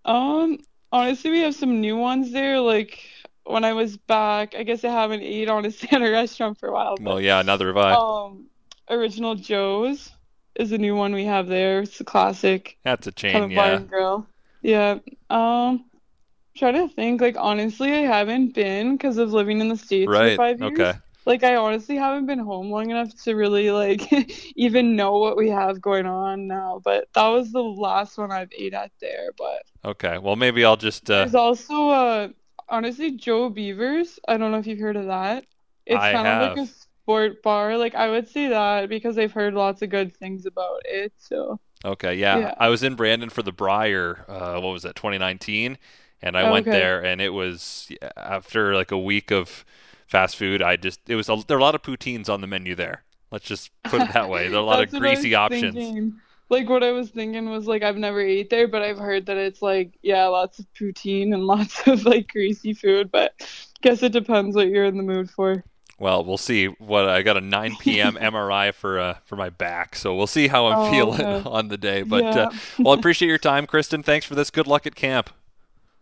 Um, 0.04 0.60
honestly, 0.92 1.32
we 1.32 1.40
have 1.42 1.56
some 1.56 1.80
new 1.80 1.98
ones 1.98 2.32
there. 2.32 2.60
Like 2.60 3.00
when 3.44 3.64
I 3.64 3.74
was 3.74 3.98
back, 3.98 4.56
I 4.56 4.64
guess 4.64 4.84
I 4.84 4.90
haven't 4.90 5.22
ate 5.22 5.50
honestly 5.50 5.90
at 5.92 6.02
a 6.02 6.12
restaurant 6.12 6.60
for 6.60 6.70
a 6.70 6.74
while. 6.74 6.96
But, 6.98 7.06
well, 7.06 7.22
yeah, 7.22 7.40
another 7.40 7.74
vibe. 7.74 7.96
Um, 7.96 8.48
Original 8.90 9.36
Joe's 9.36 10.12
is 10.56 10.72
a 10.72 10.78
new 10.78 10.96
one 10.96 11.14
we 11.14 11.26
have 11.26 11.48
there. 11.48 11.82
It's 11.82 12.00
a 12.02 12.04
classic. 12.04 12.78
That's 12.84 13.08
a 13.08 13.12
chain, 13.12 13.32
kind 13.34 13.46
of 13.46 13.52
yeah. 13.52 13.58
Bar 13.58 13.74
and 13.74 13.90
grill. 13.90 14.28
Yeah. 14.62 15.00
Um, 15.30 15.86
trying 16.58 16.76
to 16.76 16.94
think. 16.94 17.22
Like 17.22 17.38
honestly, 17.38 17.94
I 17.94 18.02
haven't 18.02 18.54
been 18.54 18.98
because 18.98 19.18
of 19.18 19.32
living 19.32 19.62
in 19.62 19.70
the 19.70 19.78
states 19.78 20.10
right. 20.10 20.32
for 20.32 20.38
five 20.38 20.60
years. 20.60 20.80
Okay. 20.80 21.00
Like 21.26 21.44
I 21.44 21.58
honestly 21.58 21.98
haven't 21.98 22.26
been 22.26 22.40
home 22.40 22.72
long 22.72 22.90
enough 22.90 23.14
to 23.24 23.36
really 23.36 23.70
like 23.70 24.02
even 24.56 24.96
know 24.96 25.18
what 25.18 25.36
we 25.36 25.50
have 25.50 25.82
going 25.82 26.06
on 26.06 26.48
now. 26.48 26.82
But 26.84 27.10
that 27.14 27.28
was 27.28 27.52
the 27.52 27.62
last 27.62 28.18
one 28.18 28.32
I've 28.32 28.52
ate 28.58 28.74
at 28.74 28.92
there. 29.02 29.32
But 29.38 29.64
okay, 29.84 30.18
well 30.18 30.38
maybe 30.38 30.64
I'll 30.64 30.78
just. 30.78 31.10
Uh... 31.12 31.20
There's 31.20 31.36
also 31.36 31.90
uh 31.90 32.28
honestly 32.70 33.12
Joe 33.12 33.50
Beavers. 33.50 34.20
I 34.28 34.38
don't 34.38 34.52
know 34.52 34.58
if 34.60 34.68
you've 34.68 34.80
heard 34.80 34.96
of 34.96 35.08
that. 35.08 35.46
It's 35.86 36.00
kind 36.00 36.28
of 36.28 36.58
like 36.58 36.68
a 36.68 36.72
sport 36.72 37.44
bar. 37.44 37.78
Like 37.78 37.96
I 37.96 38.10
would 38.10 38.30
say 38.30 38.48
that 38.48 38.88
because 38.88 39.18
I've 39.18 39.34
heard 39.34 39.54
lots 39.54 39.82
of 39.82 39.90
good 39.90 40.16
things 40.16 40.46
about 40.46 40.82
it. 40.86 41.12
So. 41.18 41.60
Okay, 41.86 42.16
yeah. 42.16 42.40
yeah. 42.40 42.54
I 42.58 42.70
was 42.70 42.84
in 42.84 42.96
Brandon 42.96 43.30
for 43.30 43.44
the 43.44 43.52
Brier. 43.52 44.26
Uh, 44.28 44.60
what 44.60 44.72
was 44.72 44.84
that? 44.84 44.96
2019 44.96 45.78
and 46.22 46.38
I 46.38 46.44
oh, 46.44 46.52
went 46.52 46.66
there, 46.66 47.04
and 47.04 47.22
it 47.22 47.30
was 47.30 47.92
after 48.16 48.76
like 48.76 48.92
a 48.92 48.98
week 48.98 49.32
of 49.32 49.66
fast 50.08 50.36
food. 50.36 50.62
I 50.62 50.76
just 50.76 51.00
it 51.10 51.16
was 51.16 51.30
a, 51.30 51.38
there 51.48 51.58
are 51.58 51.60
a 51.60 51.64
lot 51.64 51.76
of 51.76 51.82
poutines 51.82 52.30
on 52.30 52.42
the 52.42 52.48
menu 52.48 52.76
there. 52.76 53.04
Let's 53.32 53.46
just 53.46 53.72
put 53.84 54.02
it 54.02 54.14
that 54.14 54.30
way. 54.30 54.48
There 54.48 54.58
are 54.58 54.64
a 54.64 54.66
lot 54.66 54.84
of 54.84 54.90
greasy 54.92 55.36
options. 55.36 55.76
Thinking. 55.76 56.20
Like 56.50 56.70
what 56.70 56.82
I 56.82 56.92
was 56.92 57.10
thinking 57.10 57.50
was 57.50 57.68
like 57.68 57.84
I've 57.84 57.98
never 57.98 58.22
ate 58.22 58.50
there, 58.50 58.70
but 58.70 58.82
I've 58.82 58.98
heard 58.98 59.26
that 59.26 59.38
it's 59.38 59.62
like 59.62 59.98
yeah, 60.02 60.26
lots 60.28 60.60
of 60.60 60.66
poutine 60.74 61.34
and 61.34 61.46
lots 61.48 61.86
of 61.88 62.06
like 62.06 62.30
greasy 62.30 62.74
food. 62.74 63.12
But 63.12 63.34
guess 63.82 64.02
it 64.02 64.14
depends 64.14 64.56
what 64.56 64.70
you're 64.70 64.86
in 64.86 64.98
the 64.98 65.04
mood 65.04 65.30
for. 65.30 65.64
Well, 66.00 66.24
we'll 66.24 66.38
see. 66.38 66.68
What 66.68 67.10
I 67.10 67.24
got 67.24 67.38
a 67.38 67.42
9 67.42 67.76
p.m. 67.80 68.16
MRI 68.16 68.74
for 68.74 69.00
uh, 69.00 69.16
for 69.26 69.36
my 69.36 69.50
back, 69.50 69.96
so 69.96 70.16
we'll 70.16 70.28
see 70.28 70.48
how 70.48 70.68
I'm 70.68 70.88
oh, 70.88 70.92
feeling 70.92 71.22
okay. 71.22 71.50
on 71.50 71.68
the 71.68 71.78
day. 71.78 72.04
But 72.04 72.24
yeah. 72.24 72.30
uh, 72.30 72.52
well, 72.80 72.96
I 72.96 73.00
appreciate 73.00 73.28
your 73.28 73.40
time, 73.40 73.68
Kristen. 73.68 74.04
Thanks 74.04 74.26
for 74.26 74.36
this. 74.36 74.50
Good 74.50 74.68
luck 74.68 74.86
at 74.86 74.96
camp. 74.96 75.32